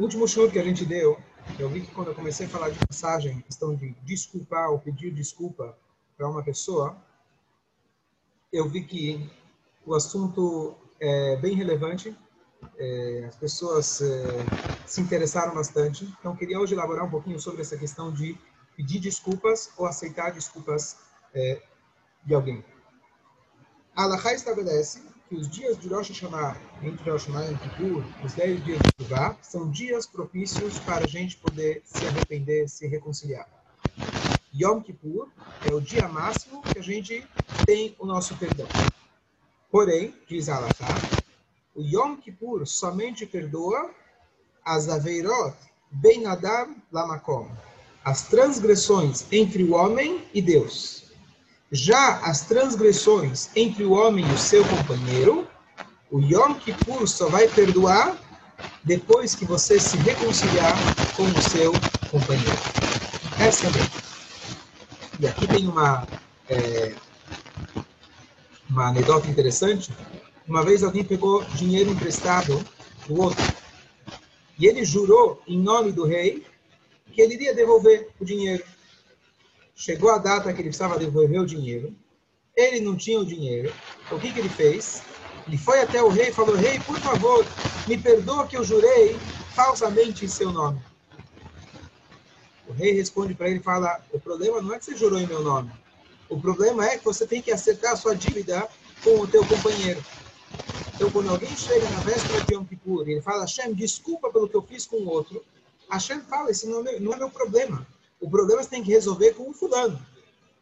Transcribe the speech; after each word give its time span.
O 0.00 0.04
último 0.04 0.26
show 0.26 0.50
que 0.50 0.58
a 0.58 0.64
gente 0.64 0.86
deu, 0.86 1.20
eu 1.58 1.68
vi 1.68 1.82
que 1.82 1.92
quando 1.92 2.08
eu 2.08 2.14
comecei 2.14 2.46
a 2.46 2.48
falar 2.48 2.70
de 2.70 2.86
passagem, 2.86 3.42
questão 3.42 3.74
de 3.76 3.90
desculpar 4.02 4.70
ou 4.70 4.78
pedir 4.78 5.12
desculpa 5.12 5.76
para 6.16 6.26
uma 6.26 6.42
pessoa, 6.42 6.96
eu 8.50 8.66
vi 8.66 8.82
que 8.82 9.30
o 9.84 9.94
assunto 9.94 10.74
é 10.98 11.36
bem 11.36 11.54
relevante, 11.54 12.16
é, 12.78 13.26
as 13.28 13.36
pessoas 13.36 14.00
é, 14.00 14.24
se 14.86 15.02
interessaram 15.02 15.54
bastante. 15.54 16.06
Então, 16.18 16.34
queria 16.34 16.58
hoje 16.58 16.72
elaborar 16.72 17.04
um 17.04 17.10
pouquinho 17.10 17.38
sobre 17.38 17.60
essa 17.60 17.76
questão 17.76 18.10
de 18.10 18.38
pedir 18.74 19.00
desculpas 19.00 19.70
ou 19.76 19.84
aceitar 19.84 20.32
desculpas 20.32 20.96
é, 21.34 21.60
de 22.24 22.32
alguém. 22.32 22.64
A 23.94 24.04
Alaha 24.04 24.32
estabelece 24.32 25.09
que 25.30 25.36
os 25.36 25.48
dias 25.48 25.78
de 25.78 25.86
Rosh 25.86 26.08
Hashanah, 26.08 26.56
entre 26.82 27.08
Rosh 27.08 27.28
Hashanah 27.28 27.52
e 27.52 27.56
Kippur, 27.58 28.04
os 28.24 28.32
10 28.32 28.64
dias 28.64 28.80
de 28.82 29.04
Shuvah, 29.04 29.36
são 29.40 29.70
dias 29.70 30.04
propícios 30.04 30.80
para 30.80 31.04
a 31.04 31.06
gente 31.06 31.36
poder 31.36 31.82
se 31.84 32.04
arrepender, 32.04 32.68
se 32.68 32.88
reconciliar. 32.88 33.48
Yom 34.52 34.80
Kippur 34.80 35.28
é 35.64 35.72
o 35.72 35.80
dia 35.80 36.08
máximo 36.08 36.60
que 36.62 36.80
a 36.80 36.82
gente 36.82 37.24
tem 37.64 37.94
o 38.00 38.06
nosso 38.06 38.36
perdão. 38.38 38.66
Porém, 39.70 40.12
diz 40.28 40.48
Allah, 40.48 40.68
o 41.76 41.80
Yom 41.80 42.16
Kippur 42.16 42.66
somente 42.66 43.24
perdoa 43.24 43.88
as 44.64 44.88
Aveirot 44.88 45.56
Ben 45.92 46.26
Adam 46.26 46.74
Lamakom, 46.90 47.48
as 48.04 48.22
transgressões 48.26 49.24
entre 49.30 49.62
o 49.62 49.74
homem 49.74 50.26
e 50.34 50.42
Deus. 50.42 51.09
Já 51.72 52.18
as 52.18 52.42
transgressões 52.42 53.48
entre 53.54 53.84
o 53.84 53.92
homem 53.92 54.26
e 54.28 54.32
o 54.32 54.38
seu 54.38 54.64
companheiro, 54.66 55.46
o 56.10 56.18
Yom 56.20 56.54
Kippur 56.54 57.06
só 57.06 57.28
vai 57.28 57.46
perdoar 57.46 58.18
depois 58.82 59.36
que 59.36 59.44
você 59.44 59.78
se 59.78 59.96
reconciliar 59.98 60.74
com 61.16 61.22
o 61.22 61.42
seu 61.42 61.72
companheiro. 62.10 62.58
Essa 63.38 63.66
é 63.66 63.70
a. 63.70 65.20
E 65.20 65.26
aqui 65.28 65.46
tem 65.46 65.68
uma, 65.68 66.08
é, 66.48 66.94
uma 68.68 68.88
anedota 68.88 69.28
interessante. 69.28 69.92
Uma 70.48 70.64
vez 70.64 70.82
alguém 70.82 71.04
pegou 71.04 71.44
dinheiro 71.54 71.90
emprestado 71.90 72.64
do 73.06 73.20
outro. 73.20 73.44
E 74.58 74.66
ele 74.66 74.84
jurou, 74.84 75.40
em 75.46 75.58
nome 75.58 75.92
do 75.92 76.04
rei, 76.04 76.44
que 77.12 77.20
ele 77.22 77.34
iria 77.34 77.54
devolver 77.54 78.08
o 78.18 78.24
dinheiro. 78.24 78.64
Chegou 79.80 80.10
a 80.10 80.18
data 80.18 80.52
que 80.52 80.60
ele 80.60 80.68
precisava 80.68 80.98
devolver 80.98 81.40
o 81.40 81.46
dinheiro. 81.46 81.96
Ele 82.54 82.80
não 82.80 82.98
tinha 82.98 83.18
o 83.18 83.24
dinheiro. 83.24 83.72
O 84.10 84.20
que, 84.20 84.30
que 84.30 84.38
ele 84.38 84.50
fez? 84.50 85.00
Ele 85.48 85.56
foi 85.56 85.80
até 85.80 86.02
o 86.02 86.08
rei 86.08 86.28
e 86.28 86.32
falou: 86.34 86.54
Rei, 86.54 86.78
por 86.80 86.98
favor, 86.98 87.46
me 87.88 87.96
perdoa 87.96 88.46
que 88.46 88.58
eu 88.58 88.62
jurei 88.62 89.16
falsamente 89.54 90.26
em 90.26 90.28
seu 90.28 90.52
nome. 90.52 90.82
O 92.68 92.74
rei 92.74 92.92
responde 92.92 93.32
para 93.32 93.48
ele 93.48 93.60
e 93.60 93.62
fala: 93.62 94.04
O 94.12 94.20
problema 94.20 94.60
não 94.60 94.74
é 94.74 94.78
que 94.78 94.84
você 94.84 94.94
jurou 94.94 95.18
em 95.18 95.26
meu 95.26 95.42
nome. 95.42 95.72
O 96.28 96.38
problema 96.38 96.84
é 96.84 96.98
que 96.98 97.04
você 97.06 97.26
tem 97.26 97.40
que 97.40 97.50
acertar 97.50 97.92
a 97.92 97.96
sua 97.96 98.14
dívida 98.14 98.68
com 99.02 99.18
o 99.18 99.26
teu 99.26 99.42
companheiro. 99.46 100.04
Então, 100.94 101.10
quando 101.10 101.30
alguém 101.30 101.56
chega 101.56 101.88
na 101.88 102.00
véspera 102.00 102.44
de 102.44 102.52
Yom 102.52 102.66
Kippur 102.66 103.08
e 103.08 103.12
ele 103.12 103.22
fala: 103.22 103.46
Hashem, 103.46 103.72
desculpa 103.72 104.30
pelo 104.30 104.46
que 104.46 104.56
eu 104.56 104.62
fiz 104.62 104.84
com 104.84 104.96
o 104.96 105.08
outro, 105.08 105.42
Hashem 105.90 106.20
fala: 106.20 106.50
Esse 106.50 106.66
não 106.66 106.86
é, 106.86 107.00
não 107.00 107.14
é 107.14 107.16
meu 107.16 107.30
problema. 107.30 107.86
O 108.20 108.28
problema 108.28 108.62
você 108.62 108.68
tem 108.68 108.82
que 108.82 108.90
resolver 108.90 109.32
com 109.34 109.48
o 109.48 109.52
fulano. 109.52 109.98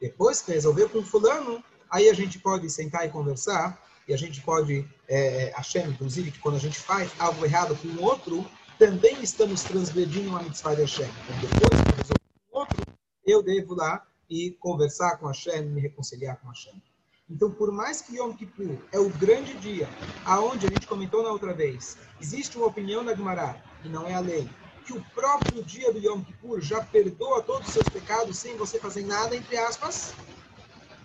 Depois 0.01 0.41
que 0.41 0.53
resolver 0.53 0.89
com 0.89 0.99
o 0.99 1.05
fulano, 1.05 1.63
aí 1.91 2.09
a 2.09 2.15
gente 2.15 2.39
pode 2.39 2.71
sentar 2.71 3.05
e 3.05 3.11
conversar 3.11 3.83
e 4.07 4.15
a 4.15 4.17
gente 4.17 4.41
pode, 4.41 4.89
é, 5.07 5.53
Hashem, 5.55 5.91
inclusive, 5.91 6.31
que 6.31 6.39
quando 6.39 6.55
a 6.55 6.61
gente 6.61 6.79
faz 6.79 7.11
algo 7.19 7.45
errado 7.45 7.77
com 7.77 7.89
o 7.89 8.03
outro, 8.03 8.47
também 8.79 9.21
estamos 9.23 9.63
transgredindo 9.65 10.31
uma 10.31 10.43
mitzvah 10.43 10.75
de 10.75 10.83
Hashem. 10.83 11.11
Então, 11.25 11.41
depois 11.41 11.83
que 11.83 11.97
resolver 11.97 12.21
com 12.51 12.57
o 12.57 12.61
outro, 12.61 12.83
eu 13.27 13.43
devo 13.43 13.75
lá 13.75 14.07
e 14.31 14.53
conversar 14.53 15.19
com 15.19 15.27
Hashem, 15.27 15.63
me 15.67 15.81
reconciliar 15.81 16.41
com 16.41 16.49
Hashem. 16.49 16.81
Então, 17.29 17.51
por 17.51 17.71
mais 17.71 18.01
que 18.01 18.17
Yom 18.17 18.33
Kippur 18.33 18.79
é 18.91 18.99
o 18.99 19.11
grande 19.11 19.53
dia, 19.59 19.87
aonde 20.25 20.67
a 20.67 20.71
gente 20.71 20.87
comentou 20.87 21.23
na 21.23 21.31
outra 21.31 21.53
vez, 21.53 21.99
existe 22.19 22.57
uma 22.57 22.67
opinião 22.67 23.05
da 23.05 23.15
Gemara, 23.15 23.63
e 23.85 23.89
não 23.89 24.07
é 24.07 24.15
a 24.15 24.21
lei, 24.21 24.49
que 24.85 24.93
o 24.93 25.05
próprio 25.15 25.63
dia 25.65 25.93
do 25.93 25.99
Yom 25.99 26.23
Kippur 26.23 26.61
já 26.61 26.83
perdoa 26.83 27.43
todos 27.43 27.69
os 27.69 27.75
seus 27.75 27.89
pecados 27.89 28.39
sem 28.39 28.57
você 28.57 28.79
fazer 28.79 29.05
nada, 29.05 29.35
entre 29.37 29.57
aspas, 29.57 30.15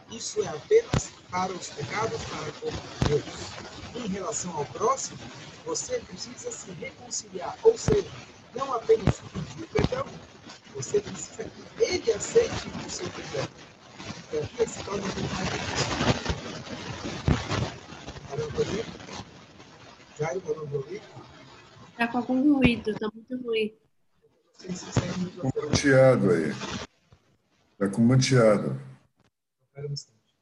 isso 0.10 0.42
é 0.44 0.48
apenas 0.48 1.12
para 1.30 1.52
os 1.52 1.70
pecados 1.70 2.22
para 2.26 2.52
com 2.54 2.72
Deus. 3.08 3.24
Em 3.96 4.08
relação 4.08 4.56
ao 4.56 4.66
próximo, 4.66 5.20
você 5.66 6.00
precisa 6.00 6.52
se 6.52 6.72
reconciliar, 6.72 7.58
ou 7.64 7.78
seja, 7.78 8.10
não 8.56 8.74
apenas 8.74 9.22
pedir 9.32 9.68
perdão, 9.68 10.06
você 10.76 11.00
precisa 11.00 11.44
que 11.44 11.84
ele 11.84 12.12
aceite 12.12 12.68
o 12.86 12.90
seu 12.90 13.08
perdão. 13.10 13.48
Então 14.28 14.44
aqui 14.44 14.70
se 14.70 14.84
torna 14.84 15.04
mais 15.04 15.16
difícil. 15.16 15.60
Parou 18.30 18.52
para 18.52 18.60
ouvir? 20.62 21.02
Está 21.94 22.08
com 22.08 22.18
algum 22.18 22.56
ruído, 22.56 22.90
está 22.90 23.08
muito 23.14 23.38
ruim. 23.44 23.78
Com 25.40 25.62
manteado 25.62 26.32
aí. 26.32 26.50
Está 27.74 27.90
com 27.90 28.02
manteado. 28.02 28.82
Espera 29.68 29.88
um 29.88 29.94
instante. 29.94 30.36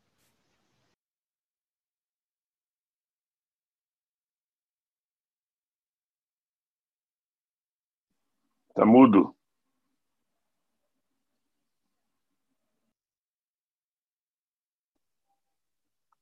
Tá 8.74 8.86
mudo. 8.86 9.36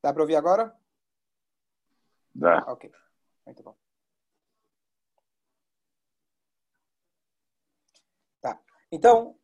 Dá 0.01 0.11
para 0.11 0.23
ouvir 0.23 0.35
agora? 0.37 0.75
Dá. 2.33 2.63
Ok, 2.67 2.91
muito 3.45 3.61
bom. 3.61 3.77
Tá. 8.41 8.59
Então, 8.91 9.35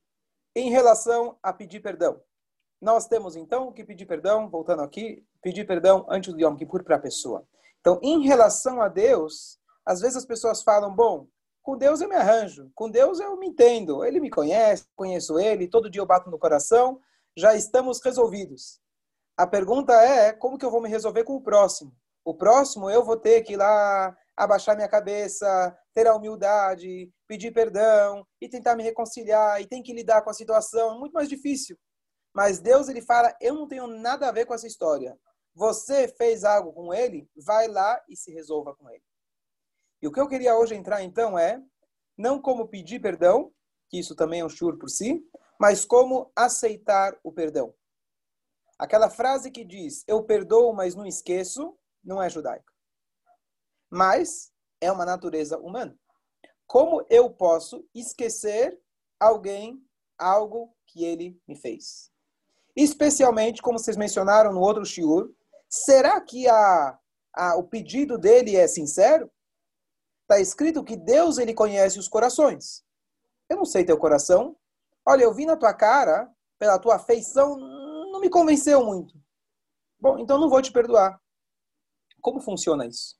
em 0.56 0.70
relação 0.70 1.38
a 1.44 1.54
pedir 1.54 1.82
perdão, 1.82 2.22
nós 2.82 3.08
temos 3.08 3.36
então 3.36 3.72
que 3.72 3.84
pedir 3.84 4.06
perdão, 4.06 4.50
voltando 4.50 4.82
aqui, 4.82 5.26
pedir 5.42 5.66
perdão 5.66 6.06
antes 6.10 6.34
do 6.34 6.40
Yom 6.40 6.56
Kippur 6.56 6.84
para 6.84 6.96
a 6.96 7.00
pessoa. 7.00 7.48
Então, 7.80 8.00
em 8.02 8.24
relação 8.26 8.82
a 8.82 8.88
Deus, 8.88 9.60
às 9.86 10.02
vezes 10.02 10.18
as 10.18 10.26
pessoas 10.26 10.64
falam, 10.64 10.94
bom, 10.94 11.28
com 11.62 11.78
Deus 11.78 12.02
eu 12.02 12.10
me 12.10 12.16
arranjo, 12.16 12.72
com 12.74 12.90
Deus 12.90 13.20
eu 13.20 13.38
me 13.38 13.48
entendo, 13.48 14.04
Ele 14.04 14.20
me 14.20 14.30
conhece, 14.30 14.86
conheço 14.96 15.40
Ele, 15.40 15.68
todo 15.68 15.90
dia 15.90 16.02
eu 16.02 16.06
bato 16.06 16.30
no 16.30 16.40
coração, 16.40 17.00
já 17.36 17.56
estamos 17.56 18.02
resolvidos. 18.04 18.80
A 19.38 19.46
pergunta 19.46 19.94
é, 19.94 20.32
como 20.32 20.58
que 20.58 20.66
eu 20.66 20.72
vou 20.72 20.82
me 20.82 20.90
resolver 20.90 21.24
com 21.24 21.36
o 21.36 21.42
próximo? 21.42 21.92
O 22.26 22.34
próximo 22.34 22.90
eu 22.90 23.06
vou 23.06 23.16
ter 23.16 23.44
que 23.44 23.54
ir 23.54 23.58
lá 23.58 24.18
abaixar 24.36 24.76
minha 24.76 24.90
cabeça, 24.90 25.78
ter 25.94 26.08
a 26.08 26.16
humildade, 26.16 27.10
pedir 27.28 27.52
perdão 27.52 28.26
e 28.42 28.50
tentar 28.50 28.76
me 28.76 28.82
reconciliar 28.82 29.62
e 29.62 29.68
tem 29.68 29.84
que 29.84 29.94
lidar 29.94 30.24
com 30.24 30.32
a 30.32 30.34
situação, 30.34 30.96
é 30.96 31.00
muito 31.00 31.14
mais 31.14 31.30
difícil. 31.30 31.78
Mas 32.34 32.60
Deus 32.60 32.90
ele 32.90 33.02
fala, 33.02 33.34
eu 33.40 33.54
não 33.54 33.68
tenho 33.68 33.86
nada 33.86 34.28
a 34.28 34.32
ver 34.32 34.46
com 34.46 34.56
essa 34.56 34.68
história. 34.68 35.18
Você 35.54 36.08
fez 36.08 36.44
algo 36.44 36.74
com 36.74 36.92
ele, 36.92 37.30
vai 37.46 37.68
lá 37.68 38.04
e 38.10 38.18
se 38.18 38.34
resolva 38.34 38.76
com 38.76 38.90
ele. 38.90 39.04
E 40.02 40.08
o 40.08 40.12
que 40.12 40.20
eu 40.20 40.28
queria 40.28 40.58
hoje 40.58 40.76
entrar 40.76 41.04
então 41.04 41.38
é 41.40 41.62
não 42.18 42.42
como 42.42 42.68
pedir 42.68 43.00
perdão, 43.00 43.54
que 43.88 44.00
isso 44.00 44.16
também 44.16 44.42
é 44.42 44.46
um 44.46 44.50
shur 44.50 44.78
por 44.78 44.90
si, 44.90 45.24
mas 45.60 45.86
como 45.86 46.32
aceitar 46.36 47.18
o 47.24 47.32
perdão. 47.32 47.74
Aquela 48.78 49.10
frase 49.10 49.52
que 49.52 49.64
diz 49.64 50.04
eu 50.08 50.24
perdoo, 50.24 50.74
mas 50.74 50.96
não 50.96 51.06
esqueço, 51.06 51.78
não 52.06 52.22
é 52.22 52.30
judaica. 52.30 52.72
Mas 53.90 54.52
é 54.80 54.92
uma 54.92 55.06
natureza 55.06 55.58
humana. 55.58 55.98
Como 56.68 57.06
eu 57.10 57.30
posso 57.30 57.88
esquecer 57.94 58.80
alguém, 59.20 59.84
algo 60.18 60.76
que 60.86 61.04
ele 61.04 61.42
me 61.48 61.56
fez? 61.56 62.12
Especialmente, 62.76 63.62
como 63.62 63.80
vocês 63.80 63.98
mencionaram 63.98 64.54
no 64.54 64.60
outro 64.60 64.86
shiur, 64.86 65.34
será 65.70 66.20
que 66.22 66.48
a, 66.48 67.00
a, 67.34 67.56
o 67.56 67.64
pedido 67.64 68.18
dele 68.18 68.56
é 68.56 68.68
sincero? 68.68 69.32
Está 70.24 70.40
escrito 70.40 70.84
que 70.84 70.98
Deus 70.98 71.38
ele 71.38 71.54
conhece 71.54 72.00
os 72.00 72.08
corações. 72.08 72.84
Eu 73.48 73.58
não 73.58 73.66
sei 73.66 73.86
teu 73.86 73.98
coração. 73.98 74.56
Olha, 75.06 75.24
eu 75.24 75.34
vi 75.34 75.46
na 75.46 75.56
tua 75.56 75.74
cara, 75.74 76.30
pela 76.58 76.80
tua 76.80 76.96
afeição, 76.96 77.56
não 77.58 78.20
me 78.20 78.30
convenceu 78.30 78.84
muito. 78.84 79.14
Bom, 80.00 80.18
então 80.18 80.40
não 80.40 80.50
vou 80.50 80.62
te 80.62 80.72
perdoar. 80.72 81.22
Como 82.26 82.42
funciona 82.42 82.88
isso? 82.88 83.16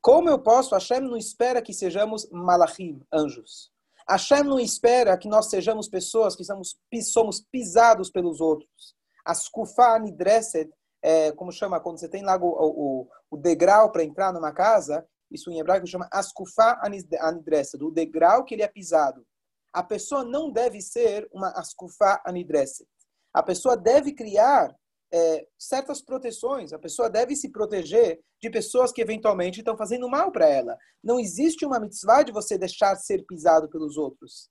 Como 0.00 0.30
eu 0.30 0.38
posso? 0.38 0.72
Hashem 0.72 1.00
não 1.00 1.16
espera 1.16 1.60
que 1.60 1.74
sejamos 1.74 2.30
malachim, 2.30 3.02
anjos. 3.12 3.72
Hashem 4.08 4.44
não 4.44 4.60
espera 4.60 5.18
que 5.18 5.28
nós 5.28 5.50
sejamos 5.50 5.88
pessoas 5.88 6.36
que 6.36 6.44
somos, 6.44 6.78
somos 7.02 7.44
pisados 7.50 8.08
pelos 8.08 8.40
outros. 8.40 8.94
As 9.24 9.48
kufa 9.48 9.98
nidreset, 9.98 10.70
é, 11.02 11.32
como 11.32 11.50
chama, 11.50 11.80
quando 11.80 11.98
você 11.98 12.08
tem 12.08 12.22
lá 12.22 12.36
o, 12.36 12.46
o, 12.46 13.08
o 13.32 13.36
degrau 13.36 13.90
para 13.90 14.04
entrar 14.04 14.32
numa 14.32 14.52
casa, 14.52 15.04
isso 15.28 15.50
em 15.50 15.58
hebraico 15.58 15.88
chama 15.88 16.08
Askufá 16.12 16.80
Anidressa, 17.20 17.76
do 17.76 17.90
degrau 17.90 18.44
que 18.44 18.54
ele 18.54 18.62
é 18.62 18.68
pisado. 18.68 19.26
A 19.72 19.82
pessoa 19.82 20.22
não 20.22 20.52
deve 20.52 20.80
ser 20.80 21.28
uma 21.32 21.48
Askufá 21.48 22.22
Anidressa. 22.24 22.86
A 23.34 23.42
pessoa 23.42 23.76
deve 23.76 24.12
criar 24.12 24.72
é, 25.12 25.46
certas 25.58 26.02
proteções. 26.02 26.72
A 26.72 26.78
pessoa 26.78 27.08
deve 27.08 27.36
se 27.36 27.50
proteger 27.50 28.20
de 28.40 28.50
pessoas 28.50 28.92
que 28.92 29.00
eventualmente 29.00 29.60
estão 29.60 29.76
fazendo 29.76 30.08
mal 30.08 30.30
para 30.30 30.48
ela. 30.48 30.76
Não 31.02 31.18
existe 31.18 31.64
uma 31.64 31.80
mitzvah 31.80 32.22
de 32.22 32.32
você 32.32 32.58
deixar 32.58 32.94
ser 32.96 33.24
pisado 33.24 33.68
pelos 33.68 33.96
outros. 33.96 34.50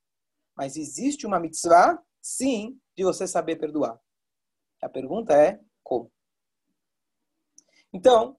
Mas 0.56 0.78
existe 0.78 1.26
uma 1.26 1.40
mitzvah, 1.40 2.02
sim, 2.22 2.80
de 2.98 3.04
você 3.04 3.28
saber 3.28 3.58
perdoar. 3.58 4.00
A 4.82 4.90
pergunta 4.90 5.34
é 5.34 5.60
como? 5.84 6.12
Então, 7.94 8.38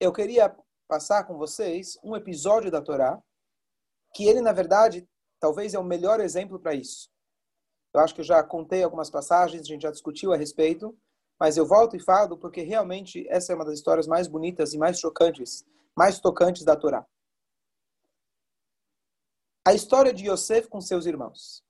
eu 0.00 0.12
queria 0.12 0.54
passar 0.86 1.24
com 1.24 1.36
vocês 1.36 1.98
um 2.02 2.16
episódio 2.16 2.70
da 2.70 2.80
Torá 2.80 3.20
que 4.14 4.24
ele, 4.24 4.40
na 4.40 4.52
verdade, 4.52 5.06
talvez 5.38 5.74
é 5.74 5.78
o 5.78 5.84
melhor 5.84 6.20
exemplo 6.20 6.58
para 6.58 6.74
isso. 6.74 7.10
Eu 7.94 8.00
acho 8.00 8.14
que 8.14 8.20
eu 8.20 8.24
já 8.24 8.42
contei 8.42 8.82
algumas 8.82 9.10
passagens, 9.10 9.62
a 9.62 9.64
gente 9.64 9.82
já 9.82 9.90
discutiu 9.90 10.32
a 10.32 10.36
respeito, 10.36 10.96
mas 11.38 11.56
eu 11.56 11.64
volto 11.64 11.96
e 11.96 12.00
falo 12.00 12.36
porque 12.36 12.62
realmente 12.62 13.26
essa 13.28 13.52
é 13.52 13.54
uma 13.54 13.64
das 13.64 13.74
histórias 13.74 14.06
mais 14.06 14.26
bonitas 14.26 14.74
e 14.74 14.78
mais 14.78 14.98
chocantes, 14.98 15.64
mais 15.96 16.18
tocantes 16.18 16.64
da 16.64 16.74
Torá. 16.74 17.06
A 19.66 19.74
história 19.74 20.12
de 20.12 20.28
Yosef 20.28 20.68
com 20.68 20.80
seus 20.80 21.06
irmãos. 21.06 21.62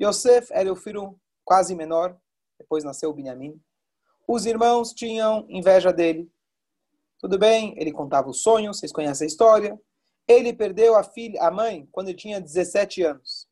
Yosef 0.00 0.52
era 0.52 0.72
o 0.72 0.76
filho 0.76 1.18
quase 1.44 1.74
menor, 1.74 2.16
depois 2.58 2.84
nasceu 2.84 3.12
Benjamim. 3.12 3.60
Os 4.28 4.46
irmãos 4.46 4.92
tinham 4.92 5.44
inveja 5.48 5.92
dele. 5.92 6.30
Tudo 7.18 7.38
bem, 7.38 7.74
ele 7.76 7.92
contava 7.92 8.30
os 8.30 8.42
sonhos, 8.42 8.78
vocês 8.78 8.92
conhecem 8.92 9.24
a 9.24 9.28
história. 9.28 9.80
Ele 10.28 10.52
perdeu 10.52 10.94
a 10.94 11.02
filha, 11.02 11.42
a 11.42 11.50
mãe, 11.50 11.88
quando 11.90 12.08
ele 12.08 12.16
tinha 12.16 12.40
17 12.40 13.02
anos. 13.02 13.48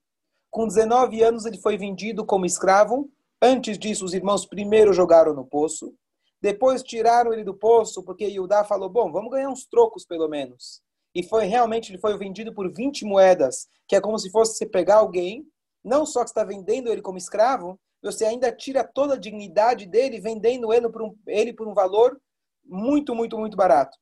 Com 0.50 0.66
19 0.66 1.22
anos, 1.22 1.44
ele 1.44 1.58
foi 1.58 1.76
vendido 1.76 2.24
como 2.24 2.46
escravo 2.46 3.10
Antes 3.40 3.78
disso, 3.78 4.04
os 4.04 4.14
irmãos 4.14 4.44
primeiro 4.44 4.92
jogaram 4.92 5.32
no 5.32 5.46
poço, 5.46 5.94
depois 6.40 6.82
tiraram 6.82 7.32
ele 7.32 7.44
do 7.44 7.54
poço, 7.54 8.02
porque 8.02 8.24
Yudá 8.24 8.64
falou: 8.64 8.88
bom, 8.88 9.10
vamos 9.12 9.30
ganhar 9.30 9.48
uns 9.48 9.66
trocos 9.66 10.04
pelo 10.04 10.28
menos. 10.28 10.82
E 11.14 11.22
foi 11.22 11.46
realmente, 11.46 11.90
ele 11.90 12.00
foi 12.00 12.16
vendido 12.16 12.52
por 12.52 12.72
20 12.72 13.04
moedas, 13.04 13.68
que 13.86 13.96
é 13.96 14.00
como 14.00 14.18
se 14.18 14.30
fosse 14.30 14.56
você 14.56 14.66
pegar 14.66 14.96
alguém, 14.96 15.46
não 15.84 16.04
só 16.04 16.22
que 16.22 16.30
está 16.30 16.44
vendendo 16.44 16.90
ele 16.90 17.02
como 17.02 17.18
escravo, 17.18 17.78
você 18.02 18.24
ainda 18.24 18.52
tira 18.52 18.84
toda 18.84 19.14
a 19.14 19.18
dignidade 19.18 19.86
dele, 19.86 20.20
vendendo 20.20 20.72
ele 20.72 20.88
por 20.88 21.02
um, 21.02 21.16
ele 21.26 21.52
por 21.52 21.66
um 21.66 21.74
valor 21.74 22.20
muito, 22.64 23.14
muito, 23.14 23.38
muito 23.38 23.56
barato. 23.56 23.96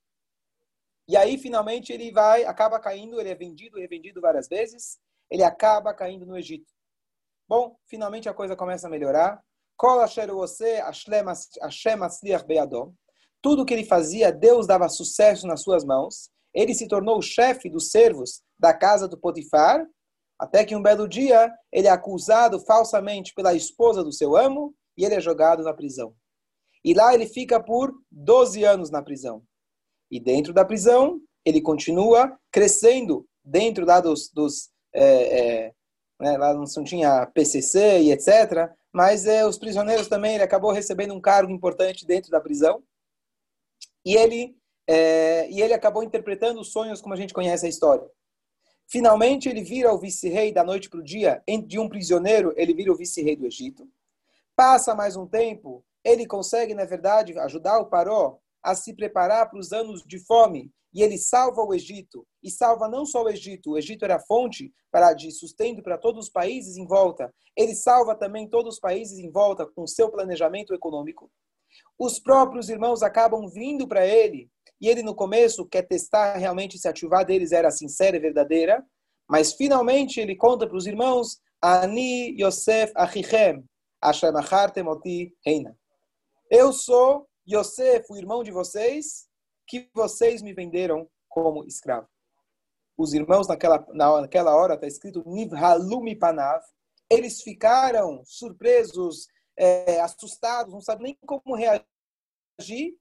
E 1.08 1.16
aí, 1.16 1.38
finalmente, 1.38 1.92
ele 1.92 2.10
vai, 2.10 2.44
acaba 2.44 2.80
caindo, 2.80 3.20
ele 3.20 3.30
é 3.30 3.34
vendido 3.34 3.78
revendido 3.78 4.20
várias 4.20 4.48
vezes, 4.48 4.98
ele 5.30 5.44
acaba 5.44 5.94
caindo 5.94 6.26
no 6.26 6.36
Egito. 6.36 6.75
Bom, 7.48 7.76
finalmente 7.86 8.28
a 8.28 8.34
coisa 8.34 8.56
começa 8.56 8.86
a 8.86 8.90
melhorar. 8.90 9.40
Tudo 13.40 13.64
que 13.64 13.74
ele 13.74 13.84
fazia, 13.84 14.32
Deus 14.32 14.66
dava 14.66 14.88
sucesso 14.88 15.46
nas 15.46 15.62
suas 15.62 15.84
mãos. 15.84 16.30
Ele 16.52 16.74
se 16.74 16.88
tornou 16.88 17.18
o 17.18 17.22
chefe 17.22 17.70
dos 17.70 17.90
servos 17.90 18.42
da 18.58 18.72
casa 18.72 19.06
do 19.06 19.18
Potifar, 19.18 19.86
até 20.38 20.64
que 20.64 20.74
um 20.74 20.82
belo 20.82 21.06
dia 21.06 21.52
ele 21.70 21.86
é 21.86 21.90
acusado 21.90 22.58
falsamente 22.60 23.32
pela 23.34 23.54
esposa 23.54 24.02
do 24.02 24.12
seu 24.12 24.36
amo 24.36 24.74
e 24.96 25.04
ele 25.04 25.14
é 25.14 25.20
jogado 25.20 25.62
na 25.62 25.74
prisão. 25.74 26.14
E 26.84 26.94
lá 26.94 27.14
ele 27.14 27.26
fica 27.26 27.62
por 27.62 27.92
12 28.10 28.64
anos 28.64 28.90
na 28.90 29.02
prisão. 29.02 29.42
E 30.10 30.18
dentro 30.18 30.52
da 30.52 30.64
prisão, 30.64 31.20
ele 31.44 31.60
continua 31.60 32.38
crescendo 32.50 33.26
dentro 33.44 33.84
lá 33.84 34.00
dos, 34.00 34.30
dos 34.32 34.70
é, 34.94 35.04
é, 35.66 35.74
né? 36.20 36.36
lá 36.36 36.54
não 36.54 36.84
tinha 36.84 37.26
PCC 37.26 38.00
e 38.00 38.12
etc. 38.12 38.70
Mas 38.92 39.26
é, 39.26 39.46
os 39.46 39.58
prisioneiros 39.58 40.08
também, 40.08 40.34
ele 40.34 40.44
acabou 40.44 40.72
recebendo 40.72 41.14
um 41.14 41.20
cargo 41.20 41.52
importante 41.52 42.06
dentro 42.06 42.30
da 42.30 42.40
prisão. 42.40 42.82
E 44.04 44.16
ele, 44.16 44.56
é, 44.86 45.50
e 45.50 45.60
ele 45.60 45.74
acabou 45.74 46.02
interpretando 46.02 46.60
os 46.60 46.72
sonhos 46.72 47.00
como 47.00 47.12
a 47.12 47.16
gente 47.16 47.34
conhece 47.34 47.66
a 47.66 47.68
história. 47.68 48.08
Finalmente, 48.88 49.48
ele 49.48 49.62
vira 49.62 49.92
o 49.92 49.98
vice-rei 49.98 50.52
da 50.52 50.62
noite 50.62 50.88
para 50.88 51.00
o 51.00 51.04
dia. 51.04 51.42
De 51.66 51.78
um 51.78 51.88
prisioneiro, 51.88 52.54
ele 52.56 52.72
vira 52.72 52.92
o 52.92 52.96
vice-rei 52.96 53.34
do 53.36 53.46
Egito. 53.46 53.88
Passa 54.54 54.94
mais 54.94 55.16
um 55.16 55.26
tempo, 55.26 55.84
ele 56.04 56.24
consegue, 56.24 56.72
na 56.72 56.84
verdade, 56.84 57.36
ajudar 57.38 57.78
o 57.78 57.86
Paró 57.86 58.38
a 58.66 58.74
se 58.74 58.92
preparar 58.92 59.48
para 59.48 59.60
os 59.60 59.72
anos 59.72 60.02
de 60.04 60.18
fome 60.26 60.72
e 60.92 61.00
ele 61.00 61.16
salva 61.16 61.62
o 61.62 61.72
Egito. 61.72 62.26
E 62.42 62.50
salva 62.50 62.88
não 62.88 63.06
só 63.06 63.22
o 63.22 63.28
Egito, 63.28 63.70
o 63.70 63.78
Egito 63.78 64.04
era 64.04 64.18
fonte 64.18 64.72
para 64.90 65.12
de 65.12 65.30
sustento 65.30 65.82
para 65.82 65.96
todos 65.96 66.26
os 66.26 66.32
países 66.32 66.76
em 66.76 66.84
volta. 66.84 67.32
Ele 67.56 67.76
salva 67.76 68.16
também 68.16 68.48
todos 68.48 68.74
os 68.74 68.80
países 68.80 69.18
em 69.18 69.30
volta 69.30 69.66
com 69.66 69.86
seu 69.86 70.10
planejamento 70.10 70.74
econômico. 70.74 71.30
Os 71.96 72.18
próprios 72.18 72.68
irmãos 72.68 73.02
acabam 73.02 73.48
vindo 73.48 73.86
para 73.86 74.04
ele, 74.04 74.50
e 74.80 74.88
ele 74.88 75.02
no 75.02 75.14
começo 75.14 75.66
quer 75.66 75.82
testar 75.82 76.36
realmente 76.38 76.78
se 76.78 76.88
a 76.88 76.94
chuva 76.94 77.22
deles 77.22 77.52
era 77.52 77.70
sincera 77.70 78.16
e 78.16 78.20
verdadeira, 78.20 78.84
mas 79.28 79.52
finalmente 79.52 80.18
ele 80.18 80.34
conta 80.34 80.66
para 80.66 80.76
os 80.76 80.86
irmãos, 80.86 81.38
Ani 81.62 82.34
Yosef 82.40 82.92
Achichem, 82.96 83.64
Hashem 84.02 84.32
Temoti 84.72 85.34
Reina. 85.44 85.76
Eu 86.50 86.72
sou 86.72 87.26
Yosef, 87.48 88.06
o 88.10 88.16
irmão 88.16 88.42
de 88.42 88.50
vocês, 88.50 89.28
que 89.66 89.88
vocês 89.94 90.42
me 90.42 90.52
venderam 90.52 91.08
como 91.28 91.64
escravo. 91.64 92.08
Os 92.96 93.12
irmãos, 93.12 93.46
naquela, 93.46 93.86
naquela 93.92 94.54
hora, 94.54 94.74
está 94.74 94.86
escrito 94.86 95.22
Nivhalumi 95.26 96.16
Panav, 96.16 96.62
eles 97.10 97.42
ficaram 97.42 98.24
surpresos, 98.24 99.28
é, 99.56 100.00
assustados, 100.00 100.72
não 100.72 100.80
sabem 100.80 101.04
nem 101.04 101.18
como 101.26 101.54
reagir. 101.54 102.98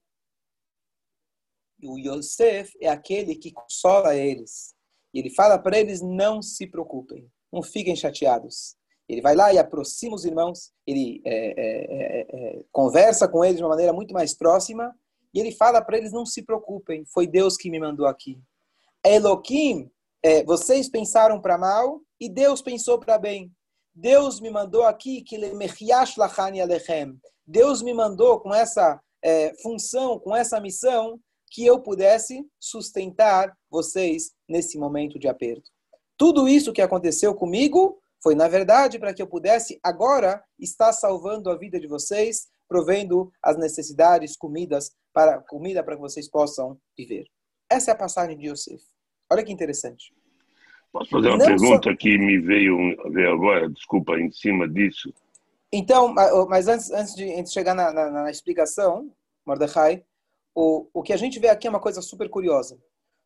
E 1.78 1.86
o 1.88 1.98
Yosef 1.98 2.76
é 2.80 2.88
aquele 2.88 3.36
que 3.36 3.52
consola 3.52 4.14
eles. 4.14 4.74
E 5.12 5.18
ele 5.18 5.30
fala 5.30 5.58
para 5.58 5.78
eles: 5.78 6.00
não 6.00 6.40
se 6.40 6.66
preocupem, 6.66 7.30
não 7.52 7.62
fiquem 7.62 7.96
chateados. 7.96 8.76
Ele 9.08 9.20
vai 9.20 9.36
lá 9.36 9.52
e 9.52 9.58
aproxima 9.58 10.16
os 10.16 10.24
irmãos, 10.24 10.72
ele 10.86 11.22
é, 11.24 11.36
é, 11.36 11.86
é, 12.20 12.26
é 12.58 12.64
conversa 12.72 13.28
com 13.28 13.44
eles 13.44 13.56
de 13.56 13.62
uma 13.62 13.70
maneira 13.70 13.92
muito 13.92 14.12
mais 14.12 14.34
próxima 14.34 14.94
e 15.32 15.38
ele 15.40 15.52
fala 15.52 15.82
para 15.82 15.98
eles: 15.98 16.12
não 16.12 16.24
se 16.24 16.42
preocupem, 16.42 17.04
foi 17.04 17.26
Deus 17.26 17.56
que 17.56 17.70
me 17.70 17.78
mandou 17.78 18.06
aqui. 18.06 18.40
Elohim, 19.04 19.90
é, 20.22 20.42
vocês 20.44 20.88
pensaram 20.88 21.40
para 21.40 21.58
mal 21.58 22.00
e 22.18 22.28
Deus 22.28 22.62
pensou 22.62 22.98
para 22.98 23.18
bem. 23.18 23.52
Deus 23.94 24.40
me 24.40 24.50
mandou 24.50 24.82
aqui 24.84 25.22
que 25.22 25.36
Deus 27.46 27.82
me 27.82 27.94
mandou 27.94 28.40
com 28.40 28.52
essa 28.52 29.00
é, 29.22 29.54
função, 29.62 30.18
com 30.18 30.34
essa 30.34 30.60
missão, 30.60 31.20
que 31.50 31.64
eu 31.64 31.80
pudesse 31.80 32.44
sustentar 32.58 33.56
vocês 33.70 34.32
nesse 34.48 34.78
momento 34.78 35.18
de 35.18 35.28
aperto. 35.28 35.70
Tudo 36.16 36.48
isso 36.48 36.72
que 36.72 36.82
aconteceu 36.82 37.34
comigo 37.34 37.98
foi, 38.26 38.34
na 38.34 38.48
verdade, 38.48 38.98
para 38.98 39.14
que 39.14 39.22
eu 39.22 39.26
pudesse 39.28 39.78
agora 39.84 40.42
estar 40.58 40.92
salvando 40.92 41.48
a 41.48 41.56
vida 41.56 41.78
de 41.78 41.86
vocês, 41.86 42.48
provendo 42.68 43.30
as 43.40 43.56
necessidades, 43.56 44.36
comidas 44.36 44.90
para 45.12 45.38
comida 45.38 45.80
para 45.80 45.94
que 45.94 46.00
vocês 46.00 46.28
possam 46.28 46.76
viver. 46.98 47.26
Essa 47.70 47.92
é 47.92 47.94
a 47.94 47.96
passagem 47.96 48.36
de 48.36 48.48
Yosef. 48.48 48.82
Olha 49.30 49.44
que 49.44 49.52
interessante. 49.52 50.12
Posso 50.92 51.08
fazer 51.08 51.28
uma 51.28 51.36
Não 51.36 51.46
pergunta 51.46 51.90
só... 51.92 51.96
que 51.96 52.18
me 52.18 52.40
veio 52.40 52.76
ver 53.12 53.28
agora, 53.28 53.70
desculpa, 53.70 54.18
em 54.18 54.32
cima 54.32 54.68
disso? 54.68 55.14
Então, 55.72 56.12
mas 56.48 56.66
antes, 56.66 56.90
antes, 56.90 57.14
de, 57.14 57.32
antes 57.32 57.52
de 57.52 57.54
chegar 57.54 57.76
na, 57.76 57.92
na, 57.92 58.10
na 58.10 58.30
explicação, 58.32 59.08
Mordecai, 59.46 60.04
o, 60.52 60.88
o 60.92 61.00
que 61.00 61.12
a 61.12 61.16
gente 61.16 61.38
vê 61.38 61.48
aqui 61.48 61.68
é 61.68 61.70
uma 61.70 61.78
coisa 61.78 62.02
super 62.02 62.28
curiosa. 62.28 62.76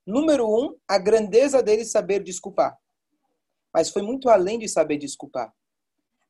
Número 0.06 0.46
um, 0.46 0.76
a 0.86 0.98
grandeza 0.98 1.62
dele 1.62 1.86
saber 1.86 2.22
desculpar. 2.22 2.76
Mas 3.72 3.90
foi 3.90 4.02
muito 4.02 4.28
além 4.28 4.58
de 4.58 4.68
saber 4.68 4.98
desculpar. 4.98 5.52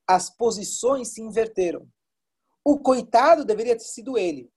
As 0.06 0.28
posições 0.28 1.08
se 1.08 1.22
inverteram. 1.22 1.88
O 2.64 2.78
coitado 2.78 3.44
deveria 3.44 3.76
ter 3.76 3.84
sido 3.84 4.18
ele. 4.18 4.50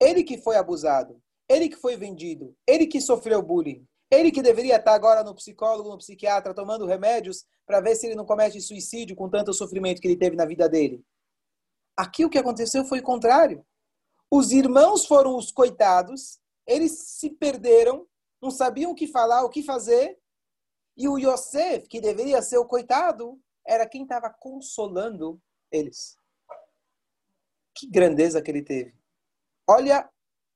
Ele 0.00 0.22
que 0.22 0.38
foi 0.38 0.56
abusado, 0.56 1.20
ele 1.48 1.68
que 1.68 1.76
foi 1.76 1.96
vendido, 1.96 2.54
ele 2.66 2.86
que 2.86 3.00
sofreu 3.00 3.42
bullying, 3.42 3.84
ele 4.10 4.30
que 4.30 4.42
deveria 4.42 4.76
estar 4.76 4.94
agora 4.94 5.24
no 5.24 5.34
psicólogo, 5.34 5.90
no 5.90 5.98
psiquiatra, 5.98 6.54
tomando 6.54 6.86
remédios 6.86 7.44
para 7.66 7.80
ver 7.80 7.96
se 7.96 8.06
ele 8.06 8.14
não 8.14 8.24
comete 8.24 8.60
suicídio 8.60 9.16
com 9.16 9.28
tanto 9.28 9.52
sofrimento 9.52 10.00
que 10.00 10.08
ele 10.08 10.16
teve 10.16 10.36
na 10.36 10.46
vida 10.46 10.68
dele. 10.68 11.02
Aqui 11.96 12.24
o 12.24 12.30
que 12.30 12.38
aconteceu 12.38 12.84
foi 12.84 13.00
o 13.00 13.02
contrário. 13.02 13.64
Os 14.30 14.52
irmãos 14.52 15.04
foram 15.04 15.36
os 15.36 15.50
coitados, 15.50 16.38
eles 16.66 16.92
se 16.92 17.30
perderam, 17.30 18.06
não 18.40 18.50
sabiam 18.50 18.92
o 18.92 18.94
que 18.94 19.06
falar, 19.06 19.42
o 19.44 19.50
que 19.50 19.62
fazer, 19.62 20.16
e 20.98 21.08
o 21.08 21.16
Yosef, 21.16 21.86
que 21.86 22.00
deveria 22.00 22.42
ser 22.42 22.58
o 22.58 22.66
coitado, 22.66 23.40
era 23.64 23.88
quem 23.88 24.02
estava 24.02 24.28
consolando 24.28 25.40
eles. 25.70 26.18
Que 27.72 27.88
grandeza 27.88 28.42
que 28.42 28.50
ele 28.50 28.64
teve. 28.64 28.98
Olha 29.64 30.10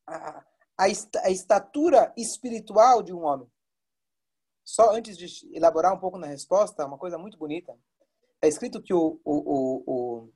a, 0.05 0.45
a, 0.77 0.89
est 0.89 1.15
a 1.19 1.31
estatura 1.31 2.13
espiritual 2.17 3.05
de 3.05 3.15
um 3.15 3.23
homem. 3.23 3.49
Só 4.65 4.91
antes 4.91 5.17
de 5.17 5.29
elaborar 5.57 5.95
um 5.95 6.01
pouco 6.01 6.19
na 6.19 6.27
resposta, 6.27 6.87
uma 6.87 6.99
coisa 6.99 7.17
muito 7.17 7.39
bonita. 7.39 7.79
É 8.41 8.49
escrito 8.49 8.83
que 8.83 8.93
o, 8.93 9.21
o, 9.25 9.85
o, 9.87 10.33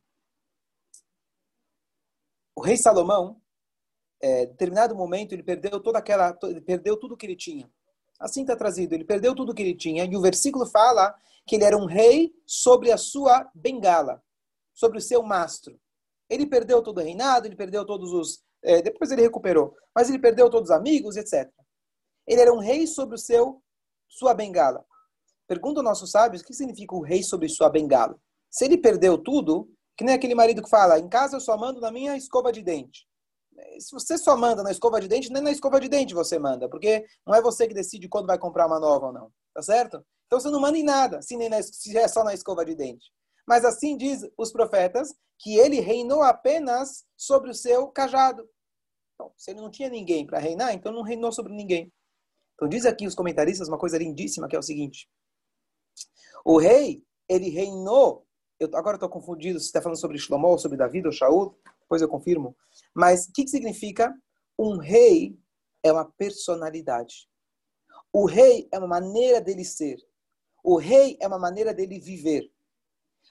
o, 2.55 2.61
rei 2.61 2.77
Salomão, 2.77 3.43
é, 4.23 4.45
em 4.45 4.47
determinado 4.49 4.95
momento, 4.95 5.33
ele 5.33 5.43
perdeu 5.43 5.83
toda 5.83 5.99
aquela, 5.99 6.39
ele 6.45 6.61
perdeu 6.61 6.97
tudo 6.97 7.17
que 7.17 7.27
ele 7.27 7.35
tinha. 7.35 7.69
Assim 8.19 8.43
está 8.43 8.57
trazido. 8.57 8.95
Ele 8.95 9.05
perdeu 9.05 9.35
tudo 9.35 9.55
que 9.55 9.63
ele 9.63 9.75
tinha. 9.75 10.05
E 10.05 10.17
o 10.17 10.21
versículo 10.21 10.67
fala 10.67 11.15
que 11.47 11.57
ele 11.57 11.65
era 11.65 11.77
um 11.77 11.87
rei 11.87 12.35
sobre 12.47 12.91
a 12.91 12.97
sua 12.97 13.49
bengala, 13.55 14.23
sobre 14.75 14.99
o 14.99 15.01
seu 15.01 15.23
mastro. 15.23 15.79
Ele 16.29 16.47
perdeu 16.47 16.83
todo 16.83 16.99
o 16.99 17.03
reinado, 17.03 17.47
ele 17.47 17.57
perdeu 17.57 17.85
todos 17.85 18.13
os. 18.13 18.43
É, 18.63 18.83
depois 18.83 19.11
ele 19.11 19.23
recuperou. 19.23 19.75
Mas 19.95 20.09
ele 20.09 20.19
perdeu 20.19 20.51
todos 20.51 20.71
os 20.71 20.77
amigos, 20.77 21.17
etc. 21.17 21.51
Ele 22.27 22.41
era 22.41 22.53
um 22.53 22.59
rei 22.59 22.87
sobre 22.87 23.15
o 23.15 23.19
seu 23.19 23.63
sua 24.09 24.35
bengala. 24.35 24.85
Pergunta 25.47 25.81
aos 25.81 25.85
nossos 25.85 26.11
sábios 26.11 26.43
o 26.43 26.45
que 26.45 26.55
significa 26.55 26.95
o 26.95 27.03
rei 27.03 27.23
sobre 27.23 27.49
sua 27.49 27.71
bengala. 27.71 28.19
Se 28.51 28.65
ele 28.65 28.79
perdeu 28.79 29.17
tudo, 29.17 29.71
que 29.97 30.05
nem 30.05 30.15
aquele 30.15 30.35
marido 30.35 30.63
que 30.63 30.69
fala: 30.69 30.99
em 30.99 31.09
casa 31.09 31.37
eu 31.37 31.41
só 31.41 31.57
mando 31.57 31.81
na 31.81 31.93
minha 31.93 32.17
escova 32.17 32.53
de 32.53 32.63
dente 32.63 33.06
se 33.79 33.93
você 33.93 34.19
só 34.19 34.37
manda 34.37 34.63
na 34.63 34.71
escova 34.71 35.01
de 35.01 35.09
dente, 35.09 35.33
nem 35.33 35.43
na 35.43 35.51
escova 35.51 35.81
de 35.81 35.89
dente 35.89 36.15
você 36.15 36.39
manda, 36.39 36.69
porque 36.69 37.07
não 37.27 37.35
é 37.35 37.41
você 37.41 37.67
que 37.67 37.75
decide 37.75 38.09
quando 38.09 38.27
vai 38.27 38.39
comprar 38.39 38.67
uma 38.67 38.81
nova 38.81 39.07
ou 39.07 39.13
não, 39.13 39.33
tá 39.55 39.63
certo? 39.63 40.05
Então 40.27 40.41
você 40.41 40.51
não 40.51 40.61
manda 40.61 40.77
em 40.77 40.83
nada, 40.83 41.23
se, 41.23 41.37
nem 41.37 41.49
na, 41.49 41.63
se 41.63 41.97
é 41.97 42.09
só 42.09 42.25
na 42.25 42.35
escova 42.35 42.65
de 42.65 42.75
dente. 42.75 43.13
Mas 43.47 43.65
assim 43.65 43.97
diz 43.97 44.29
os 44.37 44.51
profetas 44.51 45.15
que 45.39 45.57
ele 45.57 45.81
reinou 45.81 46.23
apenas 46.23 47.05
sobre 47.17 47.51
o 47.51 47.55
seu 47.55 47.89
cajado. 47.89 48.49
Então, 49.15 49.33
se 49.37 49.51
ele 49.51 49.61
não 49.61 49.71
tinha 49.71 49.89
ninguém 49.89 50.27
para 50.27 50.39
reinar, 50.39 50.75
então 50.75 50.93
não 50.93 51.03
reinou 51.03 51.31
sobre 51.31 51.53
ninguém. 51.55 51.93
Então 52.55 52.69
diz 52.69 52.85
aqui 52.85 53.07
os 53.07 53.15
comentaristas 53.15 53.69
uma 53.69 53.79
coisa 53.79 53.99
lindíssima 53.99 54.49
que 54.49 54.57
é 54.57 54.59
o 54.59 54.63
seguinte: 54.63 55.09
o 56.45 56.59
rei 56.59 57.05
ele 57.29 57.49
reinou. 57.49 58.27
Eu 58.59 58.71
agora 58.75 58.97
estou 58.97 59.09
confundido 59.11 59.61
se 59.61 59.67
está 59.67 59.83
falando 59.83 60.01
sobre 60.01 60.19
Shlomo 60.19 60.59
sobre 60.59 60.79
Davi 60.79 61.03
ou 61.05 61.13
Shaul 61.13 61.55
depois 61.87 62.03
eu 62.03 62.09
confirmo. 62.09 62.57
Mas 62.97 63.27
o 63.27 63.33
que, 63.33 63.45
que 63.45 63.51
significa? 63.51 64.15
Um 64.59 64.79
rei 64.79 65.39
é 65.85 65.93
uma 65.93 66.11
personalidade. 66.17 67.29
O 68.11 68.25
rei 68.25 68.67
é 68.73 68.79
uma 68.79 68.89
maneira 68.89 69.39
dele 69.39 69.65
ser. 69.65 69.99
O 70.65 70.79
rei 70.79 71.19
é 71.21 71.27
uma 71.27 71.39
maneira 71.39 71.75
dele 71.75 72.01
viver. 72.01 72.51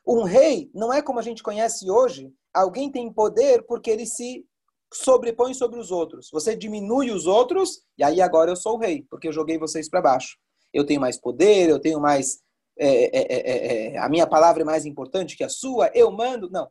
Um 0.07 0.23
rei 0.23 0.69
não 0.71 0.93
é 0.93 1.01
como 1.01 1.17
a 1.17 1.23
gente 1.23 1.41
conhece 1.41 1.89
hoje, 1.89 2.31
alguém 2.53 2.91
tem 2.91 3.11
poder 3.11 3.63
porque 3.63 3.89
ele 3.89 4.05
se 4.05 4.45
sobrepõe 4.93 5.55
sobre 5.55 5.79
os 5.79 5.89
outros. 5.89 6.29
Você 6.31 6.55
diminui 6.55 7.09
os 7.09 7.25
outros 7.25 7.81
e 7.97 8.03
aí 8.03 8.21
agora 8.21 8.51
eu 8.51 8.55
sou 8.55 8.75
o 8.75 8.79
rei, 8.79 9.03
porque 9.09 9.27
eu 9.27 9.33
joguei 9.33 9.57
vocês 9.57 9.89
para 9.89 10.01
baixo. 10.01 10.37
Eu 10.71 10.85
tenho 10.85 11.01
mais 11.01 11.19
poder, 11.19 11.69
eu 11.69 11.79
tenho 11.79 11.99
mais. 11.99 12.39
É, 12.77 13.17
é, 13.17 13.25
é, 13.33 13.93
é, 13.93 13.97
a 13.97 14.07
minha 14.07 14.27
palavra 14.27 14.61
é 14.61 14.65
mais 14.65 14.85
importante 14.85 15.35
que 15.35 15.43
a 15.43 15.49
sua, 15.49 15.89
eu 15.95 16.11
mando. 16.11 16.51
Não. 16.51 16.69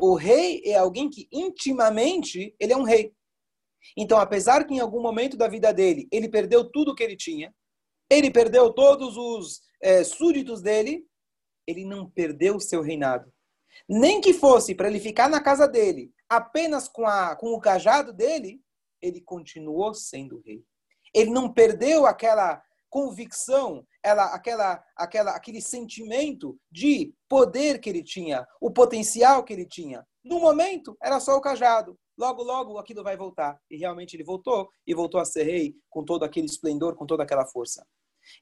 O 0.00 0.14
rei 0.14 0.62
é 0.64 0.76
alguém 0.76 1.10
que 1.10 1.28
intimamente 1.32 2.54
ele 2.60 2.72
é 2.72 2.76
um 2.76 2.84
rei. 2.84 3.12
Então, 3.96 4.18
apesar 4.18 4.64
que 4.64 4.74
em 4.74 4.78
algum 4.78 5.02
momento 5.02 5.36
da 5.36 5.48
vida 5.48 5.72
dele 5.72 6.06
ele 6.12 6.28
perdeu 6.28 6.70
tudo 6.70 6.94
que 6.94 7.02
ele 7.02 7.16
tinha, 7.16 7.52
ele 8.08 8.30
perdeu 8.30 8.72
todos 8.72 9.16
os 9.16 9.60
é, 9.82 10.04
súditos 10.04 10.62
dele, 10.62 11.04
ele 11.66 11.84
não 11.84 12.08
perdeu 12.08 12.56
o 12.56 12.60
seu 12.60 12.80
reinado. 12.80 13.32
Nem 13.88 14.20
que 14.20 14.32
fosse 14.32 14.72
para 14.74 14.88
ele 14.88 15.00
ficar 15.00 15.28
na 15.28 15.42
casa 15.42 15.66
dele, 15.66 16.12
apenas 16.28 16.88
com, 16.88 17.04
a, 17.04 17.34
com 17.34 17.52
o 17.52 17.60
cajado 17.60 18.12
dele, 18.12 18.60
ele 19.02 19.20
continuou 19.20 19.92
sendo 19.94 20.40
rei. 20.44 20.62
Ele 21.12 21.30
não 21.30 21.52
perdeu 21.52 22.06
aquela 22.06 22.62
convicção, 22.88 23.84
ela, 24.02 24.34
aquela, 24.34 24.82
aquela, 24.96 25.30
aquele 25.32 25.60
sentimento 25.60 26.58
de 26.70 27.12
poder 27.28 27.80
que 27.80 27.88
ele 27.88 28.02
tinha, 28.02 28.46
o 28.60 28.70
potencial 28.70 29.44
que 29.44 29.52
ele 29.52 29.66
tinha. 29.66 30.04
No 30.24 30.40
momento, 30.40 30.96
era 31.02 31.20
só 31.20 31.36
o 31.36 31.40
cajado. 31.40 31.98
Logo, 32.16 32.42
logo, 32.42 32.78
aquilo 32.78 33.02
vai 33.02 33.16
voltar. 33.16 33.58
E 33.70 33.76
realmente 33.76 34.14
ele 34.14 34.24
voltou, 34.24 34.68
e 34.86 34.94
voltou 34.94 35.20
a 35.20 35.24
ser 35.24 35.44
rei 35.44 35.74
com 35.88 36.04
todo 36.04 36.24
aquele 36.24 36.46
esplendor, 36.46 36.96
com 36.96 37.06
toda 37.06 37.22
aquela 37.22 37.46
força. 37.46 37.86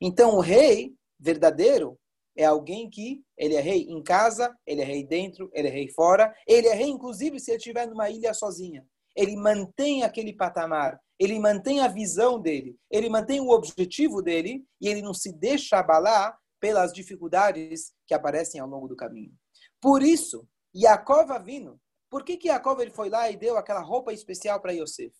Então, 0.00 0.36
o 0.36 0.40
rei 0.40 0.94
verdadeiro 1.18 1.98
é 2.36 2.44
alguém 2.44 2.88
que 2.90 3.22
ele 3.36 3.54
é 3.54 3.60
rei 3.60 3.82
em 3.88 4.02
casa, 4.02 4.54
ele 4.66 4.82
é 4.82 4.84
rei 4.84 5.04
dentro, 5.04 5.50
ele 5.54 5.68
é 5.68 5.70
rei 5.70 5.88
fora, 5.88 6.34
ele 6.46 6.68
é 6.68 6.74
rei 6.74 6.88
inclusive 6.88 7.40
se 7.40 7.50
ele 7.50 7.58
estiver 7.58 7.86
numa 7.86 8.10
ilha 8.10 8.34
sozinha. 8.34 8.86
Ele 9.16 9.34
mantém 9.36 10.02
aquele 10.02 10.34
patamar, 10.34 11.00
ele 11.18 11.38
mantém 11.38 11.80
a 11.80 11.88
visão 11.88 12.40
dele, 12.40 12.78
ele 12.90 13.08
mantém 13.08 13.40
o 13.40 13.50
objetivo 13.50 14.20
dele 14.20 14.66
e 14.80 14.88
ele 14.88 15.02
não 15.02 15.14
se 15.14 15.32
deixa 15.32 15.78
abalar 15.78 16.38
pelas 16.60 16.92
dificuldades 16.92 17.92
que 18.06 18.14
aparecem 18.14 18.60
ao 18.60 18.68
longo 18.68 18.88
do 18.88 18.96
caminho. 18.96 19.32
Por 19.80 20.02
isso, 20.02 20.46
Yaakov 20.74 21.30
vindo. 21.44 21.80
Por 22.10 22.24
que 22.24 22.36
que 22.36 22.48
Yaakov 22.48 22.80
ele 22.80 22.90
foi 22.90 23.08
lá 23.08 23.30
e 23.30 23.36
deu 23.36 23.56
aquela 23.56 23.80
roupa 23.80 24.12
especial 24.12 24.60
para 24.60 24.72
Yosef? 24.72 25.14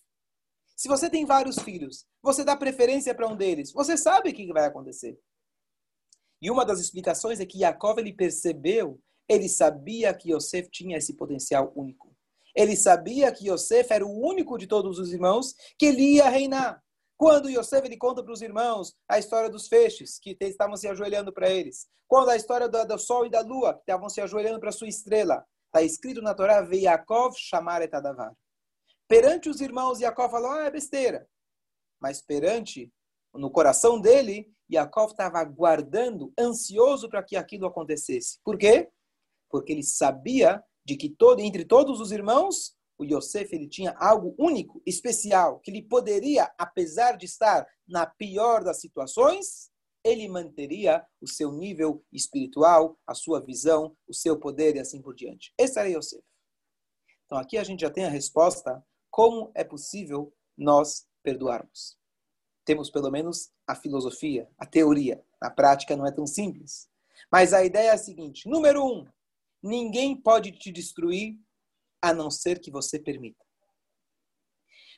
Se 0.75 0.87
você 0.87 1.09
tem 1.09 1.25
vários 1.25 1.57
filhos, 1.57 2.05
você 2.21 2.43
dá 2.43 2.55
preferência 2.55 3.13
para 3.13 3.27
um 3.27 3.35
deles, 3.35 3.71
você 3.71 3.97
sabe 3.97 4.29
o 4.29 4.33
que 4.33 4.53
vai 4.53 4.65
acontecer. 4.65 5.19
E 6.41 6.51
uma 6.51 6.63
das 6.63 6.79
explicações 6.79 7.39
é 7.39 7.45
que 7.45 7.59
Yaakov 7.59 7.99
ele 7.99 8.13
percebeu, 8.13 8.99
ele 9.27 9.49
sabia 9.49 10.13
que 10.13 10.31
Yosef 10.31 10.69
tinha 10.69 10.97
esse 10.97 11.15
potencial 11.15 11.73
único. 11.75 12.15
Ele 12.57 12.75
sabia 12.75 13.31
que 13.31 13.51
Yosef 13.51 13.93
era 13.93 14.03
o 14.03 14.19
único 14.19 14.57
de 14.57 14.65
todos 14.65 14.97
os 14.97 15.13
irmãos 15.13 15.53
que 15.77 15.85
ele 15.85 16.15
ia 16.15 16.27
reinar. 16.27 16.83
Quando 17.15 17.51
Yosef 17.51 17.85
ele 17.85 17.97
conta 17.97 18.23
para 18.23 18.33
os 18.33 18.41
irmãos 18.41 18.95
a 19.07 19.19
história 19.19 19.47
dos 19.47 19.67
feixes, 19.67 20.17
que 20.17 20.35
estavam 20.41 20.75
se 20.75 20.87
ajoelhando 20.87 21.31
para 21.31 21.51
eles. 21.51 21.87
Quando 22.07 22.29
a 22.29 22.35
história 22.35 22.67
do, 22.67 22.83
do, 22.83 22.97
sol 22.97 23.27
e 23.27 23.29
da 23.29 23.41
lua, 23.41 23.75
que 23.75 23.81
estavam 23.81 24.09
se 24.09 24.19
ajoelhando 24.21 24.59
para 24.59 24.71
sua 24.71 24.87
estrela. 24.87 25.45
Está 25.67 25.83
escrito 25.83 26.19
na 26.19 26.33
Torá, 26.33 26.67
Yaakov 26.73 27.35
chamar 27.37 27.83
etadavar. 27.83 28.33
Perante 29.07 29.49
os 29.49 29.61
irmãos, 29.61 29.99
Yaakov 29.99 30.31
falou, 30.31 30.49
ah, 30.49 30.65
é 30.65 30.71
besteira. 30.71 31.29
Mas 32.01 32.23
perante, 32.23 32.91
no 33.35 33.51
coração 33.51 34.01
dele, 34.01 34.51
Yaakov 34.71 35.11
estava 35.11 35.37
aguardando, 35.37 36.33
ansioso 36.39 37.07
para 37.07 37.21
que 37.21 37.35
aquilo 37.35 37.67
acontecesse. 37.67 38.39
Por 38.43 38.57
quê? 38.57 38.89
Porque 39.47 39.73
ele 39.73 39.83
sabia 39.83 40.63
de 40.87 40.95
que 40.95 41.09
todo, 41.09 41.41
entre 41.41 41.65
todos 41.65 41.99
os 41.99 42.13
irmãos, 42.13 42.73
o 42.97 43.03
Yosef 43.03 43.53
ele 43.53 43.67
tinha 43.67 43.91
algo 43.99 44.33
único, 44.39 44.81
especial, 44.85 45.59
que 45.59 45.69
ele 45.69 45.81
poderia, 45.81 46.49
apesar 46.57 47.17
de 47.17 47.25
estar 47.25 47.67
na 47.85 48.05
pior 48.05 48.63
das 48.63 48.79
situações, 48.79 49.69
ele 50.01 50.29
manteria 50.29 51.05
o 51.19 51.27
seu 51.27 51.51
nível 51.51 52.01
espiritual, 52.09 52.97
a 53.05 53.13
sua 53.13 53.41
visão, 53.41 53.97
o 54.07 54.13
seu 54.13 54.39
poder 54.39 54.77
e 54.77 54.79
assim 54.79 55.01
por 55.01 55.13
diante. 55.13 55.53
Esse 55.57 55.77
era 55.77 55.89
Yosef. 55.89 56.23
Então 57.25 57.37
aqui 57.37 57.57
a 57.57 57.65
gente 57.65 57.81
já 57.81 57.89
tem 57.89 58.05
a 58.05 58.09
resposta 58.09 58.81
como 59.11 59.51
é 59.53 59.65
possível 59.65 60.33
nós 60.57 61.05
perdoarmos. 61.21 61.97
Temos 62.63 62.89
pelo 62.89 63.11
menos 63.11 63.51
a 63.67 63.75
filosofia, 63.75 64.49
a 64.57 64.65
teoria. 64.65 65.21
Na 65.41 65.49
prática 65.49 65.97
não 65.97 66.07
é 66.07 66.11
tão 66.13 66.25
simples. 66.25 66.89
Mas 67.29 67.51
a 67.51 67.65
ideia 67.65 67.89
é 67.89 67.93
a 67.93 67.97
seguinte: 67.97 68.47
número 68.47 68.85
um, 68.85 69.05
Ninguém 69.61 70.19
pode 70.19 70.51
te 70.51 70.71
destruir 70.71 71.37
a 72.01 72.13
não 72.13 72.29
ser 72.29 72.59
que 72.59 72.71
você 72.71 72.99
permita. 72.99 73.43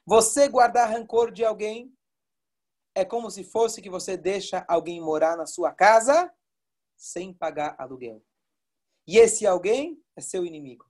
Você 0.05 0.47
guardar 0.47 0.89
rancor 0.89 1.31
de 1.31 1.45
alguém 1.45 1.93
é 2.95 3.05
como 3.05 3.29
se 3.29 3.43
fosse 3.43 3.81
que 3.81 3.89
você 3.89 4.17
deixa 4.17 4.65
alguém 4.67 4.99
morar 4.99 5.37
na 5.37 5.45
sua 5.45 5.71
casa 5.71 6.31
sem 6.97 7.33
pagar 7.33 7.75
aluguel. 7.79 8.23
E 9.07 9.17
esse 9.17 9.47
alguém 9.47 10.01
é 10.15 10.21
seu 10.21 10.45
inimigo. 10.45 10.85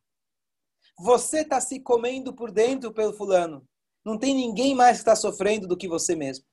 Você 0.98 1.42
está 1.42 1.62
se 1.62 1.80
comendo 1.80 2.36
por 2.36 2.52
dentro 2.52 2.94
pelo 2.94 3.14
fulano. 3.14 3.68
Não 4.04 4.18
tem 4.18 4.34
ninguém 4.34 4.76
mais 4.76 4.98
que 4.98 5.02
está 5.02 5.16
sofrendo 5.16 5.68
do 5.68 5.78
que 5.78 5.88
você 5.88 6.16
mesmo. 6.16 6.46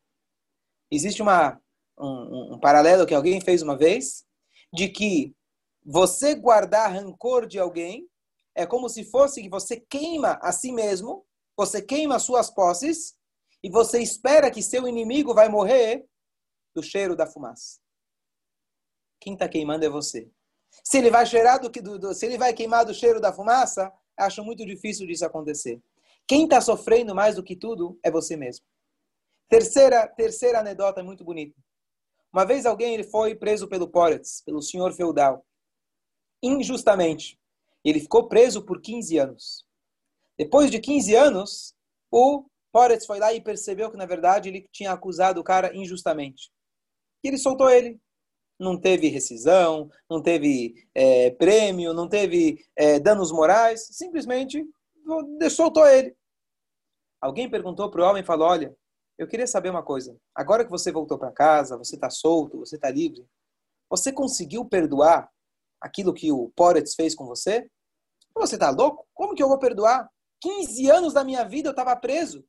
Existe 0.91 1.23
uma, 1.23 1.61
um, 1.99 2.55
um 2.55 2.61
paralelo 2.61 3.07
que 3.07 3.15
alguém 3.15 3.41
fez 3.41 3.63
uma 3.63 3.77
vez, 3.77 4.25
de 4.73 4.89
que 4.89 5.35
você 5.87 6.35
guardar 6.35 6.93
rancor 6.93 7.47
de 7.47 7.61
alguém 7.61 8.11
é 8.57 8.67
como 8.67 8.89
se 8.89 9.05
fosse 9.05 9.41
que 9.41 9.49
você 9.49 9.79
queima 9.79 10.33
a 10.43 10.51
si 10.51 10.73
mesmo, 10.73 11.25
você 11.57 11.81
queima 11.81 12.19
suas 12.19 12.51
posses 12.51 13.17
e 13.63 13.71
você 13.71 14.01
espera 14.01 14.51
que 14.51 14.63
seu 14.63 14.89
inimigo 14.89 15.33
vai 15.33 15.49
morrer 15.49 16.05
do 16.75 16.83
cheiro 16.83 17.15
da 17.15 17.25
fumaça. 17.25 17.79
Quem 19.21 19.35
está 19.35 19.49
queimando 19.49 19.85
é 19.85 19.89
você. 19.89 20.29
Se 20.83 20.99
ele 20.99 21.11
vai 21.11 21.25
cheirar 21.25 21.61
do 21.61 21.71
que 21.71 21.81
do, 21.81 21.99
do, 21.99 22.13
se 22.13 22.27
ele 22.27 22.37
vai 22.37 22.53
queimar 22.53 22.85
do 22.85 22.93
cheiro 22.93 23.21
da 23.21 23.33
fumaça, 23.33 23.93
acho 24.17 24.43
muito 24.43 24.67
difícil 24.67 25.07
disso 25.07 25.25
acontecer. 25.25 25.81
Quem 26.27 26.45
está 26.45 26.61
sofrendo 26.61 27.15
mais 27.15 27.37
do 27.37 27.45
que 27.45 27.55
tudo 27.55 27.97
é 28.03 28.11
você 28.11 28.37
mesmo. 28.37 28.67
Terceira 29.49 30.09
terceira 30.09 30.59
anedota 30.59 31.03
muito 31.05 31.23
bonita. 31.23 31.57
Uma 32.33 32.45
vez 32.45 32.67
alguém 32.67 32.95
ele 32.95 33.05
foi 33.05 33.37
preso 33.37 33.69
pelo 33.69 33.89
Poretz, 33.89 34.43
pelo 34.45 34.61
senhor 34.61 34.93
feudal 34.93 35.47
injustamente. 36.43 37.39
Ele 37.85 38.01
ficou 38.01 38.29
preso 38.29 38.65
por 38.65 38.81
15 38.81 39.19
anos. 39.19 39.65
Depois 40.39 40.71
de 40.71 40.81
15 40.81 41.15
anos, 41.15 41.75
o 42.11 42.45
Poretz 42.73 43.07
foi 43.07 43.19
lá 43.19 43.33
e 43.33 43.41
percebeu 43.41 43.91
que, 43.91 43.97
na 43.97 44.07
verdade, 44.07 44.49
ele 44.49 44.69
tinha 44.73 44.93
acusado 44.93 45.41
o 45.41 45.45
cara 45.45 45.75
injustamente. 45.75 46.51
E 47.25 47.29
ele 47.29 47.39
soltou 47.39 47.71
ele. 47.71 47.99
Não 48.59 48.79
teve 48.79 49.09
rescisão, 49.09 49.91
não 50.11 50.23
teve 50.23 50.89
é, 50.95 51.31
prêmio, 51.31 51.93
não 51.93 52.09
teve 52.09 52.65
é, 52.75 52.99
danos 52.99 53.31
morais, 53.31 53.87
simplesmente 53.93 54.65
soltou 55.51 55.87
ele. 55.87 56.17
Alguém 57.21 57.51
perguntou 57.51 57.91
para 57.91 58.03
o 58.03 58.09
homem 58.09 58.23
e 58.23 58.27
falou: 58.27 58.49
Olha, 58.49 58.75
eu 59.19 59.29
queria 59.29 59.47
saber 59.47 59.71
uma 59.71 59.83
coisa. 59.83 60.17
Agora 60.35 60.65
que 60.65 60.71
você 60.71 60.91
voltou 60.91 61.19
para 61.19 61.33
casa, 61.33 61.77
você 61.77 61.95
está 61.95 62.09
solto, 62.09 62.59
você 62.59 62.77
está 62.77 62.91
livre, 62.91 63.27
você 63.91 64.13
conseguiu 64.13 64.65
perdoar 64.65 65.31
aquilo 65.81 66.15
que 66.15 66.33
o 66.33 66.51
Poretz 66.57 66.95
fez 66.95 67.15
com 67.15 67.27
você? 67.27 67.69
Você 68.35 68.57
está 68.57 68.71
louco? 68.71 69.07
Como 69.15 69.35
que 69.35 69.43
eu 69.43 69.49
vou 69.49 69.59
perdoar? 69.59 70.09
15 70.41 70.91
anos 70.91 71.15
da 71.15 71.25
minha 71.25 71.45
vida 71.45 71.69
eu 71.69 71.73
estava 71.73 71.97
preso. 71.97 72.47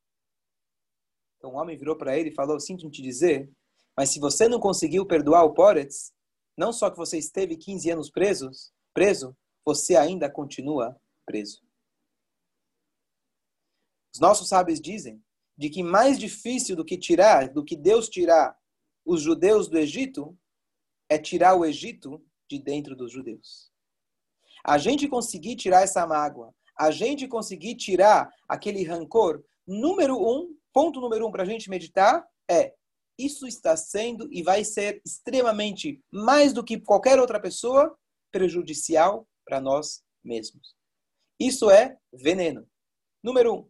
Então 1.37 1.51
o 1.51 1.55
homem 1.55 1.77
virou 1.77 1.97
para 1.97 2.17
ele 2.17 2.29
e 2.29 2.35
falou: 2.35 2.59
Sinto 2.59 2.89
te 2.89 3.01
dizer, 3.01 3.49
mas 3.95 4.09
se 4.09 4.19
você 4.19 4.47
não 4.47 4.59
conseguiu 4.59 5.05
perdoar 5.05 5.43
o 5.43 5.53
Poretz, 5.53 6.13
não 6.57 6.73
só 6.73 6.89
que 6.89 6.97
você 6.97 7.17
esteve 7.17 7.55
15 7.55 7.91
anos 7.91 8.09
presos, 8.09 8.73
preso, 8.93 9.35
você 9.65 9.95
ainda 9.95 10.29
continua 10.29 10.99
preso. 11.25 11.61
Os 14.13 14.19
nossos 14.19 14.49
sábios 14.49 14.81
dizem 14.81 15.23
de 15.57 15.69
que 15.69 15.83
mais 15.83 16.19
difícil 16.19 16.75
do 16.75 16.85
que 16.85 16.97
tirar, 16.97 17.49
do 17.49 17.63
que 17.63 17.75
Deus 17.75 18.09
tirar 18.09 18.57
os 19.05 19.21
judeus 19.21 19.67
do 19.67 19.77
Egito, 19.77 20.37
é 21.09 21.17
tirar 21.17 21.55
o 21.55 21.65
Egito 21.65 22.23
de 22.49 22.59
dentro 22.59 22.95
dos 22.95 23.11
judeus. 23.11 23.71
A 24.65 24.77
gente 24.77 25.07
conseguir 25.07 25.55
tirar 25.55 25.83
essa 25.83 26.05
mágoa, 26.05 26.53
a 26.77 26.91
gente 26.91 27.27
conseguir 27.27 27.75
tirar 27.75 28.29
aquele 28.47 28.83
rancor, 28.83 29.43
número 29.65 30.15
um, 30.15 30.55
ponto 30.73 31.01
número 31.01 31.27
um 31.27 31.31
para 31.31 31.43
a 31.43 31.45
gente 31.45 31.69
meditar 31.69 32.25
é 32.49 32.73
isso 33.17 33.47
está 33.47 33.75
sendo 33.75 34.31
e 34.31 34.43
vai 34.43 34.63
ser 34.63 35.01
extremamente, 35.03 35.99
mais 36.11 36.53
do 36.53 36.63
que 36.63 36.79
qualquer 36.79 37.19
outra 37.19 37.39
pessoa, 37.39 37.97
prejudicial 38.31 39.27
para 39.43 39.59
nós 39.59 40.03
mesmos. 40.23 40.75
Isso 41.39 41.71
é 41.71 41.97
veneno. 42.13 42.67
Número 43.23 43.55
um. 43.55 43.69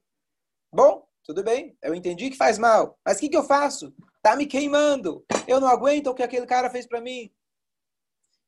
Bom, 0.73 1.07
tudo 1.23 1.43
bem, 1.43 1.77
eu 1.81 1.95
entendi 1.95 2.29
que 2.29 2.37
faz 2.37 2.57
mal, 2.57 2.99
mas 3.05 3.17
o 3.17 3.19
que, 3.21 3.29
que 3.29 3.37
eu 3.37 3.43
faço? 3.43 3.93
Tá 4.21 4.35
me 4.35 4.45
queimando. 4.45 5.25
Eu 5.47 5.61
não 5.61 5.67
aguento 5.67 6.07
o 6.07 6.13
que 6.13 6.23
aquele 6.23 6.45
cara 6.45 6.69
fez 6.69 6.85
para 6.85 6.99
mim. 6.99 7.31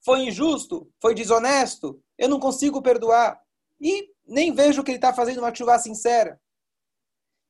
Foi 0.09 0.21
injusto, 0.21 0.91
foi 0.99 1.13
desonesto, 1.13 2.01
eu 2.17 2.27
não 2.27 2.39
consigo 2.39 2.81
perdoar. 2.81 3.39
E 3.79 4.09
nem 4.25 4.51
vejo 4.51 4.83
que 4.83 4.89
ele 4.89 4.97
está 4.97 5.13
fazendo 5.13 5.37
uma 5.37 5.53
chuva 5.53 5.77
sincera. 5.77 6.41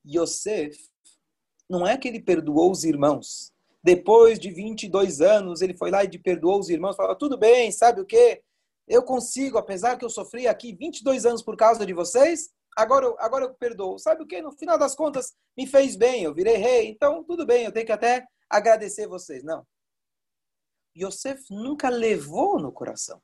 Yosef, 0.06 0.78
não 1.70 1.86
é 1.86 1.96
que 1.96 2.06
ele 2.06 2.20
perdoou 2.20 2.70
os 2.70 2.84
irmãos. 2.84 3.50
Depois 3.82 4.38
de 4.38 4.50
22 4.50 5.22
anos, 5.22 5.62
ele 5.62 5.72
foi 5.72 5.90
lá 5.90 6.04
e 6.04 6.18
perdoou 6.18 6.60
os 6.60 6.68
irmãos, 6.68 6.96
falou: 6.96 7.16
tudo 7.16 7.38
bem, 7.38 7.72
sabe 7.72 8.02
o 8.02 8.04
que? 8.04 8.42
Eu 8.86 9.02
consigo, 9.04 9.56
apesar 9.56 9.96
que 9.96 10.04
eu 10.04 10.10
sofri 10.10 10.46
aqui 10.46 10.74
22 10.74 11.24
anos 11.24 11.42
por 11.42 11.56
causa 11.56 11.86
de 11.86 11.94
vocês, 11.94 12.50
agora 12.76 13.06
eu, 13.06 13.16
agora 13.20 13.46
eu 13.46 13.54
perdoo. 13.54 13.98
Sabe 13.98 14.22
o 14.22 14.26
que? 14.26 14.42
No 14.42 14.52
final 14.52 14.76
das 14.76 14.94
contas, 14.94 15.32
me 15.56 15.66
fez 15.66 15.96
bem, 15.96 16.24
eu 16.24 16.34
virei 16.34 16.56
rei, 16.56 16.90
então 16.90 17.24
tudo 17.24 17.46
bem, 17.46 17.64
eu 17.64 17.72
tenho 17.72 17.86
que 17.86 17.92
até 17.92 18.26
agradecer 18.50 19.06
vocês. 19.06 19.42
Não. 19.42 19.66
Yosef 20.96 21.42
nunca 21.50 21.88
levou 21.88 22.58
no 22.58 22.72
coração. 22.72 23.20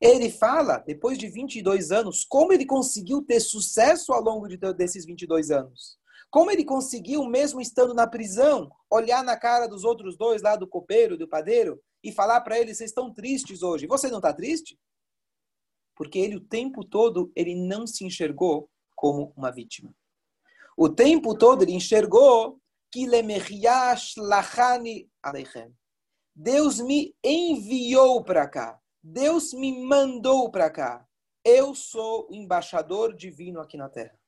Ele 0.00 0.30
fala, 0.30 0.78
depois 0.78 1.18
de 1.18 1.28
22 1.28 1.90
anos, 1.90 2.24
como 2.24 2.52
ele 2.52 2.64
conseguiu 2.64 3.22
ter 3.22 3.40
sucesso 3.40 4.12
ao 4.12 4.22
longo 4.22 4.48
de, 4.48 4.56
desses 4.74 5.04
22 5.04 5.50
anos. 5.50 5.98
Como 6.30 6.50
ele 6.50 6.64
conseguiu, 6.64 7.24
mesmo 7.24 7.60
estando 7.60 7.94
na 7.94 8.06
prisão, 8.06 8.70
olhar 8.90 9.22
na 9.22 9.36
cara 9.36 9.66
dos 9.66 9.84
outros 9.84 10.16
dois 10.16 10.42
lá 10.42 10.56
do 10.56 10.66
copeiro, 10.66 11.16
do 11.16 11.28
padeiro, 11.28 11.80
e 12.02 12.12
falar 12.12 12.40
para 12.40 12.58
eles: 12.58 12.76
vocês 12.78 12.90
estão 12.90 13.12
tristes 13.12 13.62
hoje. 13.62 13.86
Você 13.86 14.08
não 14.08 14.18
está 14.18 14.32
triste? 14.32 14.78
Porque 15.94 16.18
ele, 16.18 16.36
o 16.36 16.40
tempo 16.40 16.84
todo, 16.84 17.30
ele 17.36 17.54
não 17.54 17.86
se 17.86 18.04
enxergou 18.04 18.68
como 18.96 19.32
uma 19.36 19.52
vítima. 19.52 19.94
O 20.76 20.88
tempo 20.88 21.36
todo 21.36 21.62
ele 21.62 21.72
enxergou 21.72 22.60
que 22.90 23.06
Deus 26.36 26.80
me 26.80 27.14
enviou 27.22 28.24
para 28.24 28.48
cá. 28.48 28.80
Deus 29.00 29.52
me 29.52 29.84
mandou 29.84 30.50
para 30.50 30.68
cá. 30.68 31.06
Eu 31.44 31.76
sou 31.76 32.26
embaixador 32.28 33.14
divino 33.14 33.60
aqui 33.60 33.76
na 33.76 33.88
Terra. 33.88 34.18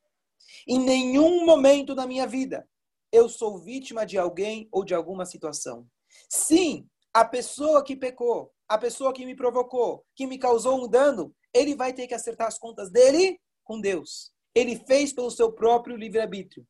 Em 0.68 0.78
nenhum 0.78 1.44
momento 1.44 1.96
da 1.96 2.06
minha 2.06 2.26
vida 2.26 2.68
eu 3.10 3.28
sou 3.28 3.58
vítima 3.58 4.04
de 4.04 4.18
alguém 4.18 4.68
ou 4.70 4.84
de 4.84 4.94
alguma 4.94 5.24
situação. 5.26 5.88
Sim, 6.28 6.88
a 7.12 7.24
pessoa 7.24 7.82
que 7.82 7.96
pecou, 7.96 8.52
a 8.68 8.78
pessoa 8.78 9.12
que 9.12 9.24
me 9.24 9.34
provocou, 9.34 10.04
que 10.14 10.26
me 10.26 10.38
causou 10.38 10.84
um 10.84 10.88
dano, 10.88 11.34
ele 11.52 11.74
vai 11.74 11.92
ter 11.92 12.06
que 12.06 12.14
acertar 12.14 12.46
as 12.46 12.58
contas 12.58 12.90
dele 12.90 13.40
com 13.64 13.80
Deus. 13.80 14.32
Ele 14.54 14.76
fez 14.86 15.12
pelo 15.12 15.30
seu 15.30 15.52
próprio 15.52 15.96
livre-arbítrio. 15.96 16.64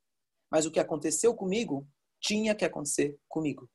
Mas 0.51 0.65
o 0.65 0.71
que 0.71 0.81
aconteceu 0.81 1.35
comigo 1.35 1.87
tinha 2.21 2.55
que 2.55 2.65
acontecer 2.65 3.19
comigo 3.29 3.69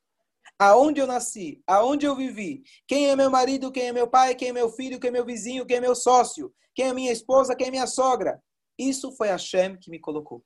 aonde 0.62 1.02
eu 1.02 1.08
nasci, 1.08 1.60
aonde 1.66 2.06
eu 2.06 2.16
vivi, 2.16 2.62
quem 2.88 3.10
é 3.10 3.16
meu 3.16 3.32
marido, 3.32 3.72
quem 3.72 3.88
é 3.88 3.92
meu 3.92 4.08
pai, 4.08 4.36
quem 4.36 4.50
é 4.50 4.54
meu 4.54 4.70
filho, 4.70 5.00
quem 5.00 5.08
é 5.08 5.12
meu 5.12 5.26
vizinho, 5.26 5.66
quem 5.66 5.78
é 5.78 5.82
meu 5.82 5.96
sócio, 5.96 6.54
quem 6.76 6.86
é 6.86 6.94
minha 6.94 7.12
esposa, 7.12 7.56
quem 7.56 7.70
é 7.70 7.72
minha 7.72 7.88
sogra. 7.88 8.40
Isso 8.78 9.12
foi 9.14 9.30
Hashem 9.30 9.76
que 9.80 9.90
me 9.90 9.98
colocou. 9.98 10.44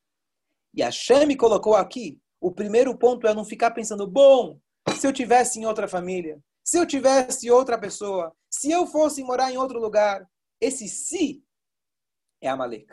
E 0.73 0.81
Hashem 0.81 1.25
me 1.25 1.35
colocou 1.35 1.75
aqui. 1.75 2.17
O 2.39 2.49
primeiro 2.49 2.97
ponto 2.97 3.27
é 3.27 3.33
não 3.33 3.43
ficar 3.43 3.71
pensando, 3.71 4.07
bom, 4.07 4.57
se 4.97 5.05
eu 5.05 5.11
tivesse 5.11 5.59
em 5.59 5.65
outra 5.65 5.85
família, 5.85 6.39
se 6.63 6.77
eu 6.77 6.85
tivesse 6.85 7.51
outra 7.51 7.77
pessoa, 7.77 8.33
se 8.49 8.71
eu 8.71 8.87
fosse 8.87 9.21
morar 9.21 9.51
em 9.51 9.57
outro 9.57 9.81
lugar. 9.81 10.25
Esse 10.61 10.87
si 10.87 11.43
é 12.39 12.47
Amalek. 12.47 12.87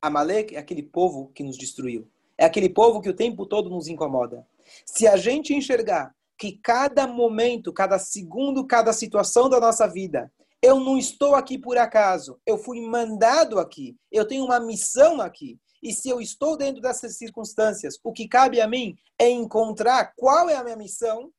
Amalek 0.00 0.54
é 0.54 0.60
aquele 0.60 0.84
povo 0.84 1.32
que 1.34 1.42
nos 1.42 1.58
destruiu. 1.58 2.08
É 2.38 2.44
aquele 2.44 2.68
povo 2.68 3.00
que 3.00 3.08
o 3.08 3.16
tempo 3.16 3.46
todo 3.46 3.68
nos 3.68 3.88
incomoda. 3.88 4.46
Se 4.84 5.08
a 5.08 5.16
gente 5.16 5.52
enxergar 5.52 6.15
que 6.38 6.58
cada 6.62 7.06
momento, 7.06 7.72
cada 7.72 7.98
segundo, 7.98 8.66
cada 8.66 8.92
situação 8.92 9.48
da 9.48 9.58
nossa 9.58 9.86
vida, 9.86 10.30
eu 10.62 10.80
não 10.80 10.98
estou 10.98 11.34
aqui 11.34 11.58
por 11.58 11.78
acaso, 11.78 12.40
eu 12.44 12.58
fui 12.58 12.80
mandado 12.80 13.58
aqui, 13.58 13.96
eu 14.10 14.26
tenho 14.26 14.44
uma 14.44 14.60
missão 14.60 15.20
aqui. 15.20 15.58
E 15.82 15.92
se 15.92 16.08
eu 16.08 16.20
estou 16.20 16.56
dentro 16.56 16.80
dessas 16.80 17.16
circunstâncias, 17.16 17.98
o 18.02 18.12
que 18.12 18.26
cabe 18.26 18.60
a 18.60 18.66
mim 18.66 18.96
é 19.18 19.28
encontrar 19.28 20.12
qual 20.16 20.48
é 20.48 20.56
a 20.56 20.64
minha 20.64 20.76
missão, 20.76 21.32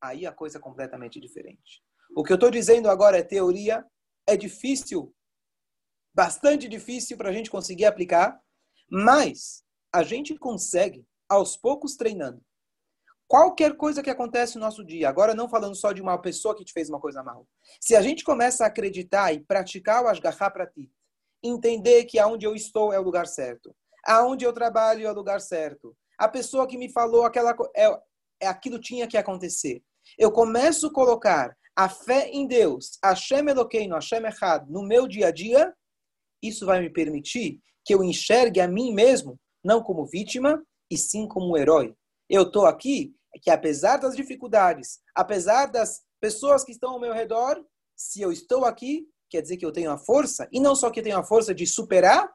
aí 0.00 0.26
a 0.26 0.32
coisa 0.32 0.58
é 0.58 0.60
completamente 0.60 1.18
diferente. 1.18 1.82
O 2.14 2.22
que 2.22 2.32
eu 2.32 2.36
estou 2.36 2.50
dizendo 2.50 2.88
agora 2.88 3.18
é 3.18 3.22
teoria, 3.22 3.84
é 4.26 4.36
difícil, 4.36 5.12
bastante 6.14 6.68
difícil 6.68 7.16
para 7.16 7.30
a 7.30 7.32
gente 7.32 7.50
conseguir 7.50 7.86
aplicar, 7.86 8.40
mas 8.90 9.64
a 9.92 10.02
gente 10.02 10.36
consegue, 10.38 11.04
aos 11.28 11.56
poucos 11.56 11.96
treinando, 11.96 12.40
qualquer 13.26 13.76
coisa 13.76 14.02
que 14.02 14.10
acontece 14.10 14.56
no 14.56 14.64
nosso 14.64 14.84
dia, 14.84 15.08
agora 15.08 15.34
não 15.34 15.48
falando 15.48 15.74
só 15.74 15.92
de 15.92 16.02
uma 16.02 16.18
pessoa 16.18 16.54
que 16.54 16.64
te 16.64 16.72
fez 16.72 16.88
uma 16.88 17.00
coisa 17.00 17.22
mal, 17.22 17.46
se 17.80 17.96
a 17.96 18.02
gente 18.02 18.24
começa 18.24 18.64
a 18.64 18.68
acreditar 18.68 19.32
e 19.32 19.40
praticar 19.40 20.04
o 20.04 20.08
Ashgaha 20.08 20.50
para 20.50 20.66
ti, 20.66 20.90
entender 21.42 22.04
que 22.04 22.18
aonde 22.18 22.46
eu 22.46 22.54
estou 22.54 22.92
é 22.92 22.98
o 22.98 23.02
lugar 23.02 23.26
certo, 23.26 23.74
aonde 24.04 24.44
eu 24.44 24.52
trabalho 24.52 25.06
é 25.06 25.10
o 25.10 25.14
lugar 25.14 25.40
certo, 25.40 25.96
a 26.18 26.28
pessoa 26.28 26.66
que 26.66 26.78
me 26.78 26.90
falou 26.92 27.24
aquela 27.24 27.54
é, 27.74 28.00
é 28.40 28.46
aquilo 28.46 28.78
tinha 28.78 29.06
que 29.06 29.16
acontecer. 29.16 29.82
Eu 30.18 30.30
começo 30.30 30.86
a 30.86 30.92
colocar 30.92 31.56
a 31.74 31.88
fé 31.88 32.28
em 32.28 32.46
Deus, 32.46 32.98
Hashem 33.02 33.48
Elokeinu, 33.48 33.94
Hashem 33.94 34.24
Echad, 34.26 34.70
no 34.70 34.82
meu 34.82 35.08
dia 35.08 35.28
a 35.28 35.30
dia, 35.32 35.74
isso 36.40 36.66
vai 36.66 36.80
me 36.80 36.90
permitir 36.90 37.60
que 37.84 37.94
eu 37.94 38.04
enxergue 38.04 38.60
a 38.60 38.68
mim 38.68 38.92
mesmo 38.92 39.38
não 39.62 39.82
como 39.82 40.04
vítima, 40.06 40.62
e 40.90 40.96
sim 40.98 41.26
como 41.26 41.56
herói 41.56 41.96
eu 42.34 42.42
estou 42.42 42.66
aqui 42.66 43.14
é 43.34 43.38
que 43.38 43.50
apesar 43.50 43.96
das 43.96 44.16
dificuldades, 44.16 45.00
apesar 45.14 45.66
das 45.66 46.02
pessoas 46.20 46.64
que 46.64 46.72
estão 46.72 46.92
ao 46.92 47.00
meu 47.00 47.12
redor, 47.12 47.64
se 47.96 48.20
eu 48.20 48.32
estou 48.32 48.64
aqui, 48.64 49.08
quer 49.28 49.42
dizer 49.42 49.56
que 49.56 49.66
eu 49.66 49.72
tenho 49.72 49.90
a 49.90 49.98
força, 49.98 50.48
e 50.52 50.60
não 50.60 50.74
só 50.74 50.90
que 50.90 51.00
eu 51.00 51.04
tenho 51.04 51.18
a 51.18 51.24
força 51.24 51.54
de 51.54 51.66
superar, 51.66 52.32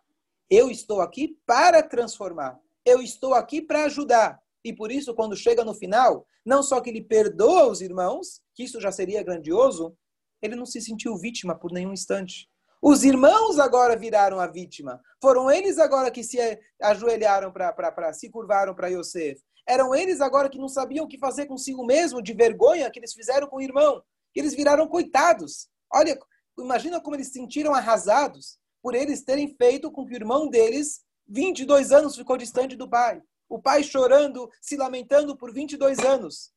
eu 0.49 0.69
estou 0.69 1.01
aqui 1.01 1.37
para 1.45 1.81
transformar. 1.83 2.59
Eu 2.85 3.01
estou 3.01 3.33
aqui 3.33 3.61
para 3.61 3.85
ajudar. 3.85 4.39
E 4.63 4.73
por 4.73 4.91
isso, 4.91 5.13
quando 5.13 5.35
chega 5.35 5.63
no 5.63 5.73
final, 5.73 6.25
não 6.45 6.63
só 6.63 6.81
que 6.81 6.89
ele 6.89 7.01
perdoa 7.01 7.67
os 7.67 7.81
irmãos, 7.81 8.41
que 8.55 8.63
isso 8.63 8.81
já 8.81 8.91
seria 8.91 9.23
grandioso, 9.23 9.95
ele 10.41 10.55
não 10.55 10.65
se 10.65 10.81
sentiu 10.81 11.17
vítima 11.17 11.57
por 11.57 11.71
nenhum 11.71 11.93
instante. 11.93 12.49
Os 12.81 13.03
irmãos 13.03 13.59
agora 13.59 13.97
viraram 13.97 14.39
a 14.39 14.47
vítima. 14.47 15.01
Foram 15.21 15.51
eles 15.51 15.77
agora 15.77 16.09
que 16.09 16.23
se 16.23 16.37
ajoelharam 16.81 17.51
para 17.51 18.13
se 18.13 18.29
curvaram 18.29 18.73
para 18.73 18.87
Yosef. 18.87 19.41
Eram 19.67 19.93
eles 19.93 20.21
agora 20.21 20.49
que 20.49 20.57
não 20.57 20.67
sabiam 20.67 21.05
o 21.05 21.07
que 21.07 21.17
fazer 21.17 21.45
consigo 21.45 21.85
mesmo, 21.85 22.21
de 22.21 22.33
vergonha 22.33 22.89
que 22.89 22.99
eles 22.99 23.13
fizeram 23.13 23.47
com 23.47 23.57
o 23.57 23.61
irmão. 23.61 24.01
Eles 24.35 24.55
viraram 24.55 24.87
coitados. 24.87 25.67
Olha, 25.91 26.17
imagina 26.57 27.01
como 27.01 27.15
eles 27.15 27.27
se 27.27 27.33
sentiram 27.33 27.73
arrasados 27.73 28.59
por 28.81 28.95
eles 28.95 29.23
terem 29.23 29.55
feito 29.55 29.91
com 29.91 30.05
que 30.05 30.13
o 30.13 30.15
irmão 30.15 30.49
deles 30.49 31.01
22 31.27 31.91
anos 31.91 32.15
ficou 32.15 32.37
distante 32.37 32.75
do 32.75 32.89
pai. 32.89 33.21
O 33.47 33.59
pai 33.59 33.83
chorando, 33.83 34.49
se 34.61 34.77
lamentando 34.77 35.35
por 35.35 35.53
22 35.53 35.99
anos. 35.99 36.51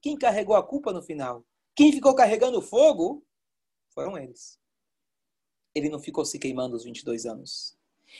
Quem 0.00 0.16
carregou 0.16 0.56
a 0.56 0.66
culpa 0.66 0.92
no 0.92 1.02
final? 1.02 1.44
Quem 1.74 1.92
ficou 1.92 2.14
carregando 2.14 2.58
o 2.58 2.62
fogo 2.62 3.24
foram 3.94 4.16
eles. 4.16 4.58
Ele 5.74 5.88
não 5.88 6.00
ficou 6.00 6.24
se 6.24 6.38
queimando 6.38 6.76
os 6.76 6.84
22 6.84 7.26
anos. 7.26 7.76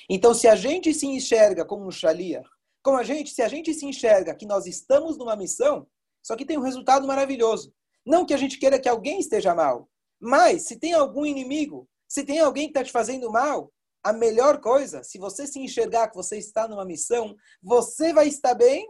Então, 0.09 0.35
se 0.35 0.46
a 0.46 0.55
gente 0.55 0.92
se 0.92 1.07
enxerga 1.07 1.64
como 1.64 1.87
um 1.87 1.90
shalia, 1.90 2.42
como 2.88 2.96
a 2.96 3.03
gente, 3.03 3.35
se 3.35 3.42
a 3.42 3.48
gente 3.48 3.74
se 3.74 3.85
enxerga 3.85 4.35
que 4.35 4.46
nós 4.46 4.64
estamos 4.64 5.18
numa 5.18 5.37
missão, 5.37 5.87
só 6.22 6.35
que 6.35 6.46
tem 6.46 6.57
um 6.57 6.62
resultado 6.62 7.07
maravilhoso. 7.07 7.70
Não 8.05 8.24
que 8.24 8.33
a 8.33 8.37
gente 8.38 8.59
queira 8.59 8.81
que 8.81 8.88
alguém 8.88 9.20
esteja 9.20 9.55
mal, 9.55 9.90
mas 10.18 10.62
se 10.62 10.79
tem 10.79 10.94
algum 10.94 11.27
inimigo, 11.27 11.87
se 12.09 12.24
tem 12.24 12.38
alguém 12.38 12.64
que 12.64 12.70
está 12.70 12.83
te 12.83 12.90
fazendo 12.90 13.31
mal, 13.31 13.70
a 14.03 14.11
melhor 14.11 14.59
coisa, 14.62 15.03
se 15.03 15.18
você 15.18 15.46
se 15.46 15.61
enxergar 15.61 16.09
que 16.09 16.16
você 16.16 16.38
está 16.38 16.66
numa 16.66 16.87
missão, 16.87 17.37
você 17.62 18.11
vai 18.11 18.27
estar 18.27 18.55
bem 18.55 18.88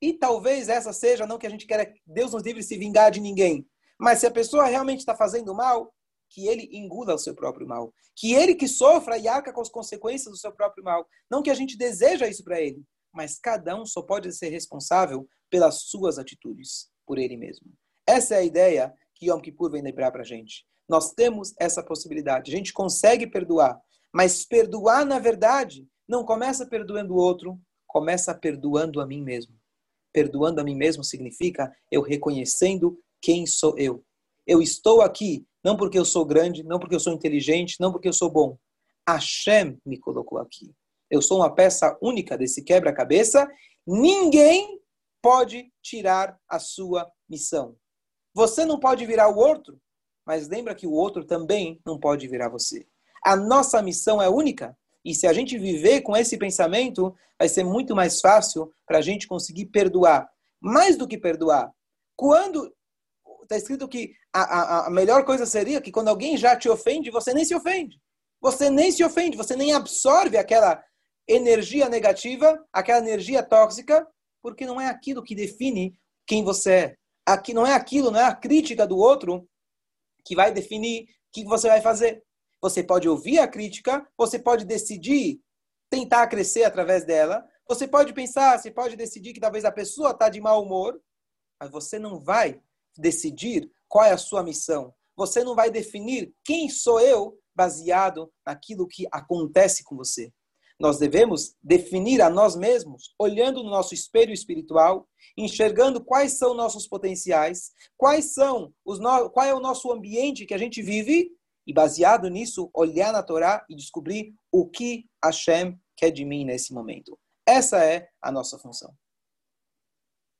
e 0.00 0.14
talvez 0.14 0.70
essa 0.70 0.94
seja, 0.94 1.26
não 1.26 1.36
que 1.36 1.46
a 1.46 1.50
gente 1.50 1.66
queira, 1.66 1.92
Deus 2.06 2.32
nos 2.32 2.44
livre 2.44 2.62
se 2.62 2.78
vingar 2.78 3.10
de 3.10 3.20
ninguém, 3.20 3.68
mas 4.00 4.20
se 4.20 4.26
a 4.26 4.30
pessoa 4.30 4.64
realmente 4.64 5.00
está 5.00 5.14
fazendo 5.14 5.54
mal, 5.54 5.92
que 6.30 6.48
ele 6.48 6.66
engula 6.72 7.14
o 7.14 7.18
seu 7.18 7.34
próprio 7.34 7.66
mal. 7.66 7.92
Que 8.16 8.32
ele 8.32 8.54
que 8.54 8.66
sofra 8.66 9.18
e 9.18 9.28
arca 9.28 9.52
com 9.52 9.60
as 9.60 9.68
consequências 9.68 10.32
do 10.32 10.36
seu 10.36 10.50
próprio 10.50 10.82
mal. 10.82 11.06
Não 11.30 11.42
que 11.42 11.50
a 11.50 11.54
gente 11.54 11.76
deseja 11.76 12.26
isso 12.26 12.42
para 12.42 12.60
ele, 12.60 12.82
mas 13.14 13.38
cada 13.38 13.76
um 13.80 13.86
só 13.86 14.02
pode 14.02 14.32
ser 14.32 14.48
responsável 14.48 15.26
pelas 15.50 15.82
suas 15.82 16.18
atitudes, 16.18 16.88
por 17.06 17.18
ele 17.18 17.36
mesmo. 17.36 17.66
Essa 18.06 18.34
é 18.34 18.38
a 18.38 18.44
ideia 18.44 18.92
que 19.14 19.30
Yom 19.30 19.40
Kippur 19.40 19.70
vem 19.70 19.82
lembrar 19.82 20.10
para 20.10 20.22
a 20.22 20.26
gente. 20.26 20.66
Nós 20.88 21.12
temos 21.12 21.54
essa 21.58 21.82
possibilidade. 21.82 22.52
A 22.52 22.56
gente 22.56 22.72
consegue 22.72 23.26
perdoar, 23.26 23.80
mas 24.12 24.44
perdoar, 24.44 25.06
na 25.06 25.18
verdade, 25.18 25.86
não 26.06 26.24
começa 26.24 26.66
perdoando 26.66 27.14
o 27.14 27.18
outro, 27.18 27.58
começa 27.86 28.34
perdoando 28.34 29.00
a 29.00 29.06
mim 29.06 29.22
mesmo. 29.22 29.54
Perdoando 30.12 30.60
a 30.60 30.64
mim 30.64 30.76
mesmo 30.76 31.02
significa 31.02 31.74
eu 31.90 32.02
reconhecendo 32.02 32.98
quem 33.22 33.46
sou 33.46 33.78
eu. 33.78 34.04
Eu 34.46 34.60
estou 34.60 35.00
aqui 35.00 35.46
não 35.64 35.78
porque 35.78 35.98
eu 35.98 36.04
sou 36.04 36.26
grande, 36.26 36.62
não 36.62 36.78
porque 36.78 36.94
eu 36.94 37.00
sou 37.00 37.14
inteligente, 37.14 37.76
não 37.80 37.90
porque 37.90 38.06
eu 38.06 38.12
sou 38.12 38.30
bom. 38.30 38.58
Hashem 39.08 39.78
me 39.84 39.98
colocou 39.98 40.38
aqui. 40.38 40.70
Eu 41.14 41.22
sou 41.22 41.38
uma 41.38 41.54
peça 41.54 41.96
única 42.02 42.36
desse 42.36 42.60
quebra-cabeça. 42.60 43.48
Ninguém 43.86 44.80
pode 45.22 45.72
tirar 45.80 46.36
a 46.48 46.58
sua 46.58 47.08
missão. 47.28 47.76
Você 48.34 48.64
não 48.64 48.80
pode 48.80 49.06
virar 49.06 49.28
o 49.28 49.36
outro, 49.36 49.80
mas 50.26 50.48
lembra 50.48 50.74
que 50.74 50.88
o 50.88 50.92
outro 50.92 51.24
também 51.24 51.80
não 51.86 52.00
pode 52.00 52.26
virar 52.26 52.48
você. 52.48 52.84
A 53.24 53.36
nossa 53.36 53.80
missão 53.80 54.20
é 54.20 54.28
única. 54.28 54.76
E 55.04 55.14
se 55.14 55.24
a 55.24 55.32
gente 55.32 55.56
viver 55.56 56.00
com 56.00 56.16
esse 56.16 56.36
pensamento, 56.36 57.14
vai 57.38 57.48
ser 57.48 57.62
muito 57.62 57.94
mais 57.94 58.20
fácil 58.20 58.72
para 58.84 58.98
a 58.98 59.02
gente 59.02 59.28
conseguir 59.28 59.66
perdoar. 59.66 60.28
Mais 60.60 60.96
do 60.96 61.06
que 61.06 61.16
perdoar. 61.16 61.70
Quando 62.16 62.74
está 63.44 63.56
escrito 63.56 63.86
que 63.86 64.14
a, 64.32 64.40
a, 64.40 64.86
a 64.88 64.90
melhor 64.90 65.24
coisa 65.24 65.46
seria 65.46 65.80
que 65.80 65.92
quando 65.92 66.08
alguém 66.08 66.36
já 66.36 66.56
te 66.56 66.68
ofende, 66.68 67.08
você 67.08 67.32
nem 67.32 67.44
se 67.44 67.54
ofende. 67.54 68.00
Você 68.40 68.68
nem 68.68 68.90
se 68.90 69.04
ofende, 69.04 69.36
você 69.36 69.54
nem 69.54 69.72
absorve 69.72 70.36
aquela 70.36 70.82
energia 71.28 71.88
negativa, 71.88 72.62
aquela 72.72 72.98
energia 72.98 73.42
tóxica, 73.42 74.06
porque 74.42 74.66
não 74.66 74.80
é 74.80 74.86
aquilo 74.86 75.22
que 75.22 75.34
define 75.34 75.98
quem 76.26 76.44
você 76.44 76.72
é. 76.72 76.96
Aqui 77.26 77.54
não 77.54 77.66
é 77.66 77.72
aquilo, 77.72 78.10
não 78.10 78.20
é 78.20 78.24
a 78.24 78.34
crítica 78.34 78.86
do 78.86 78.98
outro 78.98 79.48
que 80.24 80.36
vai 80.36 80.52
definir 80.52 81.04
o 81.04 81.06
que 81.32 81.44
você 81.44 81.68
vai 81.68 81.80
fazer. 81.80 82.22
Você 82.60 82.82
pode 82.82 83.08
ouvir 83.08 83.38
a 83.38 83.48
crítica, 83.48 84.06
você 84.16 84.38
pode 84.38 84.64
decidir 84.64 85.40
tentar 85.90 86.26
crescer 86.26 86.64
através 86.64 87.04
dela, 87.04 87.46
você 87.68 87.86
pode 87.86 88.12
pensar, 88.12 88.58
você 88.58 88.70
pode 88.70 88.96
decidir 88.96 89.32
que 89.32 89.40
talvez 89.40 89.64
a 89.64 89.72
pessoa 89.72 90.10
está 90.10 90.28
de 90.28 90.40
mau 90.40 90.62
humor, 90.62 91.00
mas 91.60 91.70
você 91.70 91.98
não 91.98 92.18
vai 92.18 92.60
decidir 92.96 93.70
qual 93.88 94.04
é 94.04 94.12
a 94.12 94.18
sua 94.18 94.42
missão. 94.42 94.94
Você 95.16 95.44
não 95.44 95.54
vai 95.54 95.70
definir 95.70 96.34
quem 96.44 96.68
sou 96.68 97.00
eu 97.00 97.38
baseado 97.54 98.32
naquilo 98.44 98.88
que 98.88 99.06
acontece 99.12 99.84
com 99.84 99.96
você. 99.96 100.32
Nós 100.78 100.98
devemos 100.98 101.54
definir 101.62 102.20
a 102.20 102.28
nós 102.28 102.56
mesmos, 102.56 103.14
olhando 103.18 103.62
no 103.62 103.70
nosso 103.70 103.94
espelho 103.94 104.32
espiritual, 104.32 105.08
enxergando 105.36 106.04
quais 106.04 106.36
são 106.36 106.54
nossos 106.54 106.86
potenciais, 106.86 107.72
quais 107.96 108.34
são 108.34 108.72
os 108.84 108.98
no... 108.98 109.30
qual 109.30 109.46
é 109.46 109.54
o 109.54 109.60
nosso 109.60 109.92
ambiente 109.92 110.46
que 110.46 110.54
a 110.54 110.58
gente 110.58 110.82
vive 110.82 111.30
e 111.66 111.72
baseado 111.72 112.28
nisso 112.28 112.70
olhar 112.74 113.12
na 113.12 113.22
Torá 113.22 113.64
e 113.68 113.74
descobrir 113.74 114.34
o 114.50 114.68
que 114.68 115.06
Hashem 115.22 115.78
quer 115.96 116.10
de 116.10 116.24
mim 116.24 116.44
nesse 116.44 116.72
momento. 116.72 117.18
Essa 117.46 117.84
é 117.84 118.08
a 118.20 118.32
nossa 118.32 118.58
função. 118.58 118.92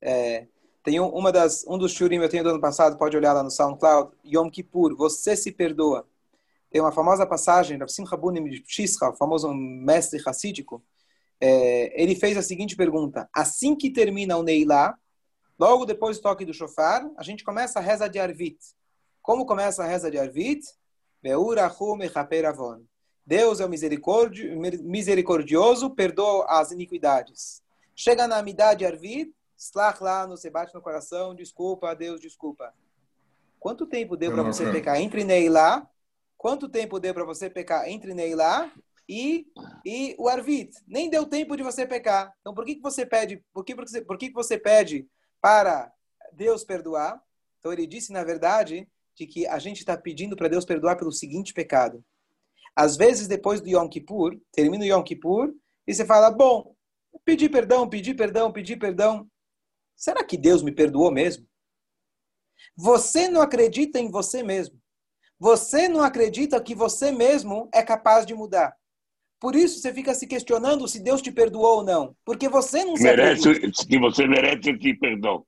É, 0.03 0.49
tem 0.83 1.01
um, 1.01 1.09
uma 1.09 1.33
das, 1.33 1.65
um 1.67 1.79
dos 1.79 1.93
shurim 1.93 2.19
eu 2.19 2.29
tenho 2.29 2.45
do 2.45 2.51
ano 2.51 2.61
passado, 2.61 2.99
pode 2.99 3.17
olhar 3.17 3.33
lá 3.33 3.43
no 3.43 3.51
SoundCloud, 3.51 4.15
Yom 4.25 4.51
Kippur, 4.51 4.95
você 4.97 5.37
se 5.37 5.51
perdoa. 5.51 6.07
Tem 6.75 6.81
uma 6.81 6.91
famosa 6.91 7.25
passagem, 7.25 7.79
da 7.79 7.87
Simcha 7.87 8.17
Bunim 8.17 8.51
de 8.51 8.61
Pshischa, 8.61 9.09
o 9.09 9.15
famoso 9.15 9.55
mestre 9.55 10.21
racídico, 10.21 10.85
é, 11.41 12.03
ele 12.03 12.17
fez 12.17 12.37
a 12.37 12.43
seguinte 12.43 12.75
pergunta, 12.75 13.31
assim 13.33 13.77
que 13.77 13.93
termina 13.93 14.37
o 14.37 14.43
Neilá, 14.43 14.99
logo 15.57 15.87
depois 15.87 16.19
do 16.19 16.25
toque 16.25 16.45
do 16.45 16.53
shofar, 16.53 17.09
a 17.17 17.23
gente 17.23 17.45
começa 17.45 17.79
a 17.79 17.83
reza 17.83 18.09
de 18.09 18.19
Arvit. 18.19 18.59
Como 19.23 19.47
começa 19.47 19.85
a 19.85 19.87
reza 19.87 20.11
de 20.11 20.19
Arvit? 20.19 20.67
Deus 23.25 23.61
é 23.61 23.69
misericordioso, 23.69 25.91
perdoa 25.91 26.47
as 26.49 26.73
iniquidades. 26.73 27.63
Chega 27.95 28.27
na 28.27 28.39
amidade 28.39 28.85
Arvit, 28.85 29.33
Slach 29.57 30.03
lá, 30.03 30.27
no, 30.27 30.37
você 30.37 30.51
bate 30.51 30.75
no 30.75 30.83
coração, 30.83 31.37
desculpa, 31.37 31.95
Deus, 31.95 32.21
desculpa. 32.21 32.75
Quanto 33.61 33.87
tempo 33.87 34.17
deu 34.17 34.33
para 34.33 34.43
você 34.43 34.73
pecar 34.73 35.01
entre 35.01 35.23
Neilá? 35.23 35.89
Quanto 36.45 36.69
tempo 36.69 37.01
deu 37.01 37.15
para 37.15 37.25
você 37.25 37.49
pecar 37.49 37.89
entre 37.89 38.13
Neilá 38.13 38.71
e, 39.09 39.47
e 39.83 40.15
o 40.19 40.29
Arvit? 40.29 40.77
Nem 40.87 41.09
deu 41.09 41.25
tempo 41.25 41.57
de 41.57 41.63
você 41.63 41.87
pecar. 41.87 42.35
Então, 42.43 42.53
por 42.53 42.67
que, 42.67 42.75
que 42.75 42.83
você 42.83 43.07
pede? 43.07 43.43
Por 43.51 43.65
que, 43.65 43.75
por 43.75 43.87
que, 43.87 44.01
por 44.03 44.19
que, 44.19 44.29
que 44.29 44.35
você 44.35 44.59
pede 44.59 45.09
para 45.41 45.91
Deus 46.35 46.63
perdoar? 46.63 47.19
Então, 47.59 47.73
ele 47.73 47.87
disse, 47.87 48.13
na 48.13 48.23
verdade, 48.23 48.87
de 49.15 49.27
que 49.27 49.47
a 49.47 49.59
gente 49.59 49.79
está 49.79 49.97
pedindo 49.97 50.37
para 50.37 50.49
Deus 50.49 50.67
perdoar 50.67 50.97
pelo 50.97 51.11
seguinte 51.11 51.55
pecado. 51.55 52.05
Às 52.77 52.95
vezes, 52.95 53.27
depois 53.27 53.63
do 53.63 53.69
Yom 53.71 53.89
Kippur, 53.89 54.39
termina 54.53 54.85
o 54.85 54.87
Yom 54.87 55.03
Kippur, 55.03 55.51
e 55.87 55.95
você 55.95 56.05
fala, 56.05 56.31
bom, 56.31 56.77
pedi 57.25 57.49
perdão, 57.49 57.89
pedi 57.89 58.13
perdão, 58.13 58.53
pedi 58.53 58.77
perdão. 58.77 59.27
Será 59.97 60.23
que 60.23 60.37
Deus 60.37 60.63
me 60.63 60.73
perdoou 60.73 61.11
mesmo? 61.11 61.49
Você 62.77 63.31
não 63.31 63.41
acredita 63.41 63.99
em 63.99 64.11
você 64.11 64.43
mesmo. 64.43 64.84
Você 65.39 65.89
não 65.89 66.03
acredita 66.03 66.61
que 66.61 66.75
você 66.75 67.11
mesmo 67.11 67.69
é 67.73 67.83
capaz 67.83 68.25
de 68.25 68.35
mudar. 68.35 68.75
Por 69.41 69.55
isso 69.55 69.79
você 69.79 69.93
fica 69.93 70.15
se 70.15 70.27
questionando 70.27 70.89
se 70.89 71.01
Deus 71.01 71.21
te 71.21 71.31
perdoou 71.31 71.79
ou 71.79 71.85
não. 71.85 72.17
Porque 72.25 72.49
você 72.49 72.85
não 72.85 72.95
merece, 72.95 73.49
acredita. 73.49 73.87
Que 73.87 73.99
você 73.99 74.27
merece 74.27 74.71
esse 74.71 74.95
perdão. 74.95 75.45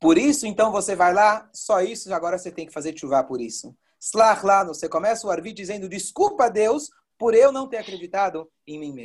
Por 0.00 0.18
isso, 0.18 0.46
então, 0.46 0.70
você 0.70 0.94
vai 0.94 1.12
lá, 1.12 1.48
só 1.52 1.80
isso, 1.80 2.12
agora 2.12 2.38
você 2.38 2.50
tem 2.50 2.66
que 2.66 2.72
fazer 2.72 2.96
chuva 2.96 3.24
por 3.24 3.40
isso. 3.40 3.74
Slach 4.00 4.44
lá, 4.44 4.62
você 4.62 4.88
começa 4.88 5.26
o 5.26 5.30
Arvi 5.30 5.52
dizendo, 5.52 5.88
desculpa 5.88 6.50
Deus 6.50 6.90
por 7.18 7.34
eu 7.34 7.50
não 7.50 7.66
ter 7.66 7.78
acreditado 7.78 8.48
em 8.66 8.78
mim 8.78 8.92
mesmo. 8.92 9.04